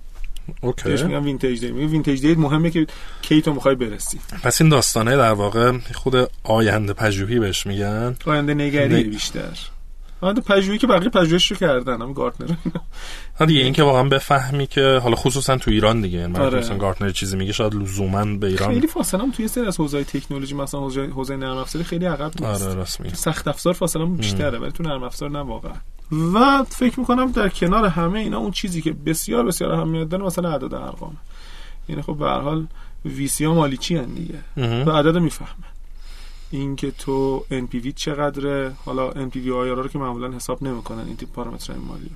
اوکی. 0.60 0.88
بهش 0.88 1.02
میگم 1.02 1.24
vintage 1.24 1.60
day 1.60 1.72
میگم 1.72 1.90
vintage 1.90 2.20
day 2.20 2.34
مهمه 2.34 2.70
که 2.70 2.86
کی 3.22 3.42
تو 3.42 3.54
می‌خوای 3.54 3.74
برسی. 3.74 4.20
پس 4.42 4.60
این 4.60 4.70
داستانه 4.70 5.16
در 5.16 5.32
واقع 5.32 5.72
خود 5.94 6.14
آینده 6.44 6.92
پژوهی 6.92 7.38
بهش 7.38 7.66
میگن. 7.66 8.16
آینده 8.26 8.54
نگری 8.54 9.04
بیشتر. 9.04 9.58
آینده 10.22 10.40
پژوهی 10.40 10.78
که 10.78 10.86
بقیه 10.86 11.08
پژوهش 11.08 11.50
رو 11.50 11.56
کردن 11.56 12.02
هم 12.02 12.12
گارتنر. 12.12 12.54
ها 13.38 13.44
دیگه 13.44 13.60
این 13.60 13.72
که 13.72 13.82
واقعا 13.82 14.02
بفهمی 14.02 14.66
که 14.66 15.00
حالا 15.02 15.16
خصوصا 15.16 15.56
تو 15.56 15.70
ایران 15.70 16.00
دیگه 16.00 16.18
یعنی 16.18 16.38
آره. 16.38 16.58
مثلا 16.58 16.76
گارتنر 16.76 17.10
چیزی 17.10 17.36
میگه 17.36 17.52
شاید 17.52 17.74
لزوما 17.74 18.24
به 18.24 18.46
ایران 18.46 18.68
خیلی 18.68 18.86
فاصله 18.86 19.22
هم 19.22 19.30
توی 19.30 19.48
سری 19.48 19.66
از 19.66 19.80
حوزه 19.80 20.04
تکنولوژی 20.04 20.54
مثلا 20.54 20.80
حوزه 20.80 21.06
حوزه 21.06 21.36
نرم 21.36 21.56
افزاری 21.56 21.84
خیلی 21.84 22.06
عقب 22.06 22.32
نیست. 22.40 22.62
آره 22.62 22.74
راست 22.74 23.00
میگی 23.00 23.14
سخت 23.14 23.48
افزار 23.48 23.72
فاصله 23.72 24.04
بیشتره 24.04 24.58
ولی 24.58 24.72
تو 24.72 24.82
نرم 24.82 25.02
افزار 25.02 25.30
نه 25.30 25.40
واقعا. 25.40 25.72
و 26.34 26.64
فکر 26.68 27.00
می‌کنم 27.00 27.32
در 27.32 27.48
کنار 27.48 27.86
همه 27.86 28.18
اینا 28.18 28.38
اون 28.38 28.50
چیزی 28.50 28.82
که 28.82 28.92
بسیار 28.92 29.44
بسیار 29.44 29.72
اهمیت 29.72 30.08
داره 30.08 30.24
مثلا 30.24 30.54
عدد 30.54 30.74
ارقام 30.74 31.16
یعنی 31.88 32.02
خب 32.02 32.16
به 32.16 32.24
هر 32.24 32.40
حال 32.40 32.66
وی 33.04 33.46
مالی 33.46 33.76
چی 33.76 33.98
دیگه؟ 33.98 34.38
و 34.86 34.90
عدد 34.90 35.18
می‌فهمن. 35.18 35.71
اینکه 36.52 36.90
تو 36.90 37.44
NPV 37.50 37.94
چقدره؟ 37.94 38.72
حالا 38.84 39.10
NPV 39.10 39.48
آیارا 39.48 39.82
رو 39.82 39.88
که 39.88 39.98
معمولا 39.98 40.32
حساب 40.32 40.62
نمی‌کنن 40.62 41.06
این 41.06 41.16
تیپ 41.16 41.32
پارامترهای 41.32 41.80
مالی 41.80 42.10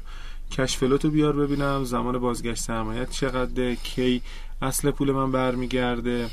کش 0.51 0.77
رو 0.77 1.11
بیار 1.11 1.33
ببینم 1.37 1.85
زمان 1.85 2.18
بازگشت 2.18 2.62
سرمایت 2.62 3.11
چقدره 3.11 3.77
کی 3.77 4.22
اصل 4.62 4.90
پول 4.90 5.12
من 5.12 5.33
برمیگرده 5.33 6.29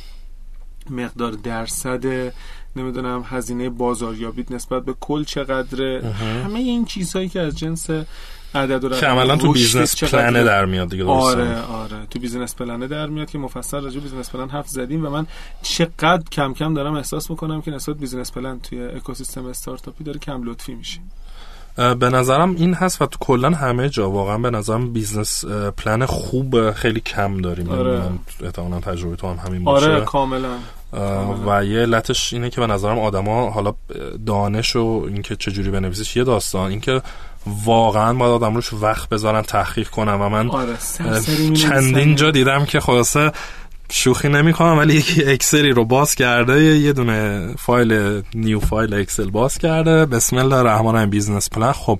مقدار 0.89 1.31
درصد 1.31 2.33
نمی‌دونم 2.75 3.23
هزینه 3.27 3.69
بازاریابیت 3.69 4.51
نسبت 4.51 4.85
به 4.85 4.93
کل 4.99 5.23
چقدره؟ 5.23 6.13
همه 6.45 6.59
این 6.59 6.85
چیزهایی 6.85 7.29
که 7.29 7.39
از 7.39 7.57
جنس 7.57 7.89
عدد 8.55 8.83
و 8.83 8.89
که 8.89 9.05
عملا 9.05 9.35
تو 9.35 9.51
business 9.51 10.03
plan 10.03 10.35
ه 10.35 10.43
در 10.43 10.65
میاد 10.65 10.89
دیگه 10.89 11.05
آره 11.05 11.61
آره. 11.61 12.05
تو 12.09 12.19
business 12.19 12.55
plan 12.55 12.81
ه 12.81 12.87
در 12.87 13.05
میاد 13.05 13.29
که 13.29 13.37
مفصل 13.37 13.83
راجع 13.83 13.99
business 13.99 14.29
plan 14.29 14.49
حرف 14.49 14.67
زدیم 14.67 15.05
و 15.05 15.09
من 15.09 15.27
چقدر 15.61 16.23
کم 16.31 16.53
کم 16.53 16.73
دارم 16.73 16.93
احساس 16.93 17.29
می‌کنم 17.29 17.61
که 17.61 17.71
نسبت 17.71 17.95
business 17.95 18.31
plan 18.31 18.59
توی 18.59 18.83
اکوسیستم 18.83 19.45
استارتاپی 19.45 20.03
داره 20.03 20.19
کم 20.19 20.43
لطفی 20.43 20.75
میشه. 20.75 20.99
به 21.75 22.09
نظرم 22.09 22.55
این 22.55 22.73
هست 22.73 23.01
و 23.01 23.05
تو 23.05 23.17
کلا 23.19 23.49
همه 23.49 23.89
جا 23.89 24.09
واقعا 24.09 24.37
به 24.37 24.49
نظرم 24.49 24.93
business 24.93 25.45
plan 25.77 26.05
خوب 26.05 26.71
خیلی 26.71 26.99
کم 26.99 27.41
داریم. 27.41 27.69
آره. 27.69 28.01
احتمالاً 28.43 28.79
تجربه 28.79 29.15
تو 29.15 29.27
هم 29.27 29.47
همین 29.47 29.63
باشه. 29.63 29.85
آره 29.85 30.05
کاملا. 30.05 30.57
و 31.47 31.65
یه 31.65 31.79
علتش 31.79 32.33
اینه 32.33 32.49
که 32.49 32.61
به 32.61 32.67
نظرم 32.67 32.99
آدما 32.99 33.49
حالا 33.49 33.73
دانش 34.25 34.75
و 34.75 35.05
اینکه 35.07 35.35
چجوری 35.35 35.71
بنویسیش 35.71 36.15
یه 36.15 36.23
داستان. 36.23 36.69
اینکه 36.71 37.01
واقعا 37.65 38.13
باید 38.13 38.31
آدم 38.31 38.55
روش 38.55 38.73
وقت 38.73 39.09
بذارن 39.09 39.41
تحقیق 39.41 39.89
کنم 39.89 40.21
و 40.21 40.29
من 40.29 40.49
آره 40.49 40.77
چندین 41.53 42.15
جا 42.15 42.31
دیدم 42.31 42.65
که 42.65 42.79
خلاصه 42.79 43.31
شوخی 43.89 44.29
نمی 44.29 44.53
کنم 44.53 44.77
ولی 44.77 44.93
یکی 44.93 45.23
اکسلی 45.23 45.69
رو 45.71 45.85
باز 45.85 46.15
کرده 46.15 46.63
یه 46.63 46.93
دونه 46.93 47.47
فایل 47.59 48.21
new 48.33 48.59
file 48.59 48.93
اکسل 48.93 49.29
باز 49.29 49.57
کرده. 49.57 50.05
بسم 50.05 50.37
الله 50.37 50.55
الرحمن 50.55 50.87
الرحیم 50.87 51.09
business 51.09 51.49
plan. 51.49 51.71
خب 51.71 51.99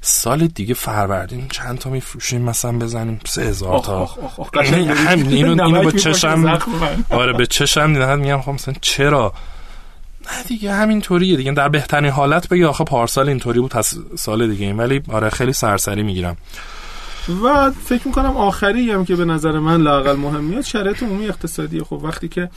سال 0.00 0.46
دیگه 0.46 0.74
فروردین 0.74 1.48
چند 1.48 1.78
تا 1.78 1.90
میفروشیم 1.90 2.42
مثلا 2.42 2.72
بزنیم؟ 2.72 3.20
سه 3.26 3.42
هزار 3.42 3.78
تا. 3.78 4.06
هم 4.06 5.28
اینو, 5.28 5.64
اینو 5.64 5.84
به 5.84 5.92
چشم 5.92 6.58
آره 7.10 7.32
به 7.32 7.46
چشم 7.46 7.92
دیدم 7.92 8.18
میگم 8.18 8.40
خب 8.40 8.50
مثلا 8.50 8.74
چرا 8.80 9.32
نه 10.26 10.42
دیگه 10.48 10.72
همینطوریه 10.72 11.36
دیگه. 11.36 11.52
در 11.52 11.68
بهترین 11.68 12.10
حالت 12.10 12.48
بگی 12.48 12.64
آخه 12.64 12.84
پارسال 12.84 13.28
اینطوری 13.28 13.60
بود 13.60 13.80
سال 14.16 14.50
دیگه 14.50 14.66
این 14.66 14.76
ولی 14.76 15.02
آره 15.08 15.30
خیلی 15.30 15.52
سرسری 15.52 16.02
می‌گیرم. 16.02 16.36
و 17.44 17.70
فکر 17.70 18.08
می‌کنم 18.08 18.36
آخری 18.36 18.90
هم 18.90 19.04
که 19.04 19.16
به 19.16 19.24
نظر 19.24 19.58
من 19.58 19.82
لاقل 19.82 20.16
مهم 20.16 20.44
میاد 20.44 20.62
شرایط 20.62 21.02
عمومی 21.02 21.26
اقتصادی. 21.26 21.80
خب 21.80 21.92
وقتی 21.92 22.28
که 22.28 22.50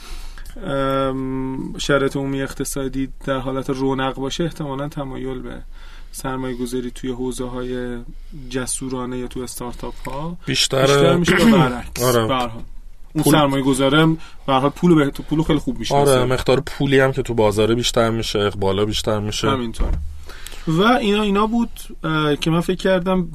شرایط 1.78 2.16
عمومی 2.16 2.42
اقتصادی 2.42 3.08
در 3.26 3.38
حالت 3.38 3.70
رونق 3.70 4.14
باشه 4.14 4.44
احتمالا 4.44 4.88
تمایل 4.88 5.38
به 5.38 5.62
سرمایه 6.12 6.56
گذاری 6.56 6.90
توی 6.90 7.10
حوزه 7.10 7.44
های 7.44 7.98
جسورانه 8.50 9.18
یا 9.18 9.26
تو 9.26 9.40
استارتاپ 9.40 10.08
ها 10.08 10.36
بیشتر, 10.46 10.80
بیشتر 10.86 11.16
میشه 11.16 11.36
به 11.36 11.44
برعکس. 11.58 12.02
آره. 12.02 12.50
اون 13.14 13.24
سرمایه 13.24 13.62
گذاره 13.62 14.06
به 14.46 14.52
حال 14.52 14.70
پول 14.70 14.94
به 14.94 15.10
پول 15.10 15.42
خیلی 15.42 15.58
خوب 15.58 15.78
میشه 15.78 15.94
آره 15.94 16.24
مقدار 16.24 16.60
پولی 16.60 17.00
هم 17.00 17.12
که 17.12 17.22
تو 17.22 17.34
بازار 17.34 17.74
بیشتر 17.74 18.10
میشه 18.10 18.38
اقبالا 18.38 18.84
بیشتر 18.84 19.20
میشه. 19.20 19.50
همینطور. 19.50 19.88
و 20.66 20.82
اینا 20.82 21.22
اینا 21.22 21.46
بود 21.46 21.70
که 22.40 22.50
من 22.50 22.60
فکر 22.60 22.76
کردم 22.76 23.28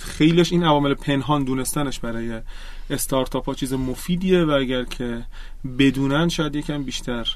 خیلیش 0.00 0.52
این 0.52 0.64
عوامل 0.64 0.94
پنهان 0.94 1.44
دونستنش 1.44 1.98
برای 1.98 2.40
استارتاپ 2.90 3.44
ها 3.44 3.54
چیز 3.54 3.72
مفیدیه 3.72 4.44
و 4.44 4.50
اگر 4.50 4.84
که 4.84 5.22
بدونن 5.78 6.28
شاید 6.28 6.56
یکم 6.56 6.82
بیشتر 6.82 7.28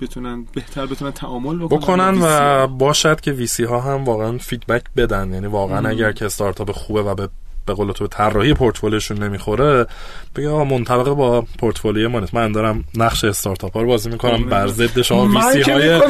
بتونن 0.00 0.46
بهتر 0.54 0.86
بتونن 0.86 1.10
تعامل 1.10 1.58
بکنن, 1.58 1.78
بکنن 1.78 2.18
و 2.22 2.66
باشد 2.66 3.20
که 3.20 3.32
ویسی 3.32 3.64
ها 3.64 3.80
هم 3.80 4.04
واقعا 4.04 4.38
فیدبک 4.38 4.82
بدن. 4.96 5.32
یعنی 5.32 5.46
واقعا 5.46 5.88
اگر 5.88 6.12
که 6.12 6.24
استارتاپ 6.24 6.72
خوبه 6.72 7.02
و 7.02 7.14
به 7.14 7.28
به 7.68 7.74
قول 7.74 7.92
تو 7.92 8.06
طراحی 8.06 8.54
پورتفولیوشون 8.54 9.22
نمی‌خوره 9.22 9.86
بگه 10.36 10.48
آقا 10.48 10.64
منطبق 10.64 11.08
با 11.08 11.44
پورتفولیو 11.58 12.08
ما 12.08 12.22
من 12.32 12.52
دارم 12.52 12.84
نقش 12.94 13.24
استارتاپ 13.24 13.74
ها 13.74 13.82
رو 13.82 13.88
بازی 13.88 14.10
می‌کنم 14.10 14.44
بر 14.44 14.66
ضد 14.66 15.02
شما 15.02 15.26
VC 15.26 15.70
های 15.70 16.00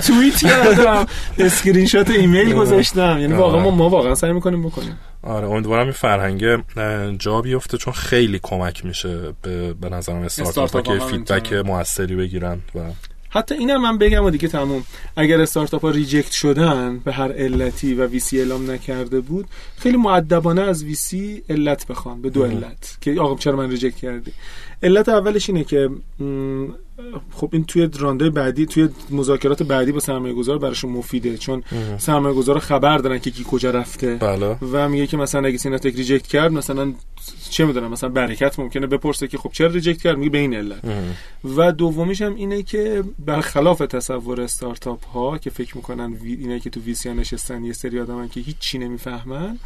توییت 0.00 0.36
کردم 0.36 1.06
اسکرین 1.38 1.86
شات 1.86 2.10
ایمیل 2.10 2.54
گذاشتم. 2.54 3.18
یعنی 3.20 3.32
واقعا 3.32 3.60
ما, 3.60 3.70
ما 3.70 3.88
واقعا 3.88 4.14
سعی 4.14 4.32
می‌کنیم 4.32 4.62
بکنیم. 4.62 4.98
آره 5.22 5.48
امیدوارم 5.48 5.82
این 5.82 5.92
فرهنگ 5.92 6.44
جا 7.18 7.40
بیفته 7.40 7.78
چون 7.78 7.92
خیلی 7.92 8.40
کمک 8.42 8.84
میشه 8.84 9.18
به, 9.42 9.74
به 9.74 9.88
نظرم 9.88 10.22
استارتاپ 10.22 10.82
که 10.82 10.98
feedback 10.98 11.52
موثری 11.52 12.16
بگیرن 12.16 12.58
و 12.74 12.78
حتی 13.36 13.54
اینم 13.54 13.82
من 13.82 13.98
بگم 13.98 14.24
و 14.24 14.30
دیگه 14.30 14.48
تموم. 14.48 14.84
اگر 15.16 15.40
استارتاپ 15.40 15.82
ها 15.82 15.90
reject 15.90 16.32
شدن 16.32 16.98
به 16.98 17.12
هر 17.12 17.32
علتی 17.32 17.94
و 17.94 18.06
VC 18.06 18.38
اعلام 18.38 18.70
نکرده 18.70 19.20
بود 19.20 19.46
خیلی 19.78 19.96
مؤدبانه 19.96 20.62
از 20.62 20.84
VC 20.84 21.42
علت 21.50 21.86
بخوان 21.86 22.22
به 22.22 22.30
دو 22.30 22.44
علت. 22.44 22.98
که 23.00 23.20
آقا 23.20 23.36
چرا 23.36 23.56
من 23.56 23.70
reject 23.70 23.96
کردی؟ 23.96 24.32
علت 24.82 25.08
اولش 25.08 25.50
اینه 25.50 25.64
که 25.64 25.90
خب 27.32 27.48
این 27.52 27.64
توی 27.64 27.90
round 27.98 28.30
بعدی 28.30 28.66
توی 28.66 28.88
مذاکرات 29.10 29.62
بعدی 29.62 29.92
با 29.92 30.00
سرمایه 30.00 30.34
گذار 30.34 30.58
براشون 30.58 30.92
مفیده 30.92 31.38
چون 31.38 31.62
سرمایه 31.98 32.34
گذار 32.34 32.58
خبر 32.58 32.98
دارن 32.98 33.18
که 33.18 33.30
کی 33.30 33.44
کجا 33.50 33.70
رفته 33.70 34.14
بله. 34.14 34.56
و 34.72 34.88
میگه 34.88 35.06
که 35.06 35.16
مثلا 35.16 35.46
اگه 35.46 35.58
سیناتک 35.58 35.94
reject 35.94 36.26
کرد 36.26 36.52
مثلا 36.52 36.92
چه 37.50 37.64
می‌دونم 37.64 37.90
مثلا 37.90 38.08
برکت 38.08 38.58
ممکنه 38.58 38.86
بپرسه 38.86 39.28
که 39.28 39.38
خب 39.38 39.50
چرا 39.52 39.66
reject 39.66 40.02
کرد 40.02 40.18
میگه 40.18 40.30
به 40.30 40.38
این 40.38 40.54
علت 40.54 40.80
و 41.56 41.72
دومیش 41.72 42.22
هم 42.22 42.34
اینه 42.34 42.62
که 42.62 43.04
برخلاف 43.26 43.78
تصور 43.78 44.40
استارتاپ 44.40 45.06
ها 45.06 45.38
که 45.38 45.50
فکر 45.50 45.76
می‌کنن. 45.76 46.16
اینه 46.22 46.60
که 46.60 46.70
تو 46.70 46.80
VC 46.80 47.14
نشستن 47.14 47.64
یه 47.64 47.72
سری 47.72 48.00
آدمن 48.00 48.28
که 48.28 48.40
هیچ 48.40 48.58
چی 48.58 48.78
نمی‌فهمن 48.78 49.58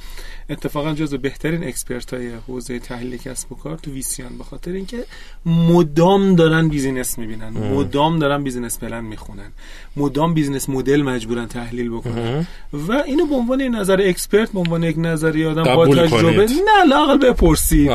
اتفاقا 0.51 0.93
جزو 0.93 1.19
بهترین 1.19 1.65
expert 1.65 2.15
های 2.15 2.31
حوزه 2.47 2.79
تحلیل 2.79 3.17
کسب 3.17 3.53
و 3.53 3.55
کار 3.55 3.77
تو 3.77 3.91
VC 3.91 4.23
ان 4.23 4.39
به 4.39 4.45
خاطر 4.45 4.73
اینکه 4.73 5.05
مدام 5.47 6.35
دارن 6.35 6.69
business 6.69 7.19
می‌بینن. 7.21 7.49
مدام 7.49 8.19
دارن 8.19 8.43
business 8.43 8.79
plan 8.79 9.05
می‌خونن. 9.05 9.51
مدام 9.97 10.35
business 10.35 10.69
model 10.69 11.03
مجبورن 11.03 11.47
تحلیل 11.47 11.91
بکنن. 11.91 12.47
و 12.73 12.93
اینو 12.93 13.27
به 13.27 13.35
عنوان 13.35 13.63
نظر 13.63 14.01
expert 14.05 14.53
به 14.53 14.59
عنوان 14.59 14.83
یک 14.83 14.97
نظری 14.99 15.47
آدم 15.47 15.63
با 15.63 15.87
تجربه 15.87 16.47
نه 16.47 16.85
لاقل 16.89 17.19
بپرسید. 17.19 17.91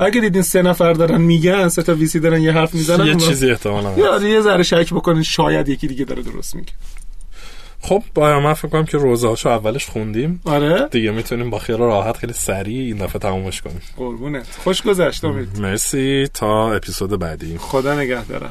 اگه 0.00 0.20
دیدین 0.20 0.42
سه 0.42 0.62
نفر 0.62 0.92
دارن 0.92 1.20
میگن 1.20 1.68
سه 1.68 1.82
تا 1.82 1.94
VC 1.94 2.20
دارن 2.20 2.42
یه 2.42 2.52
حرف 2.52 2.74
می‌زنن 2.74 3.06
یه 3.06 3.14
چیزی 3.14 3.50
احتمالاً. 3.50 4.18
یه 4.28 4.40
ذره 4.40 4.62
شک 4.62 4.94
بکنین 4.94 5.22
شاید 5.22 5.68
یکی 5.68 5.86
دیگه 5.86 6.04
داره 6.04 6.22
درست 6.22 6.54
میگه. 6.54 6.72
خب 7.80 8.02
با 8.14 8.40
من 8.40 8.54
فکر 8.54 8.68
کنم 8.68 8.84
که 8.84 8.98
روزهاشو 8.98 9.48
اولش 9.48 9.86
خوندیم. 9.86 10.40
آره. 10.44 10.88
دیگه 10.90 11.10
می‌تونیم 11.10 11.50
با 11.50 11.58
خیال 11.58 11.78
راحت 11.78 12.16
خیلی 12.16 12.32
سریع 12.32 12.84
این 12.86 12.96
دفعه 12.96 13.18
تمومش 13.18 13.62
کنیم. 13.62 13.82
قربونت. 13.96 14.46
خوش 14.64 14.82
گذشت 14.82 15.24
امید. 15.24 15.60
مرسی. 15.60 16.28
تا 16.34 16.72
اپیزود 16.72 17.18
بعدی. 17.18 17.58
خدا 17.58 17.94
نگهدار 17.94 18.44
همه. 18.44 18.50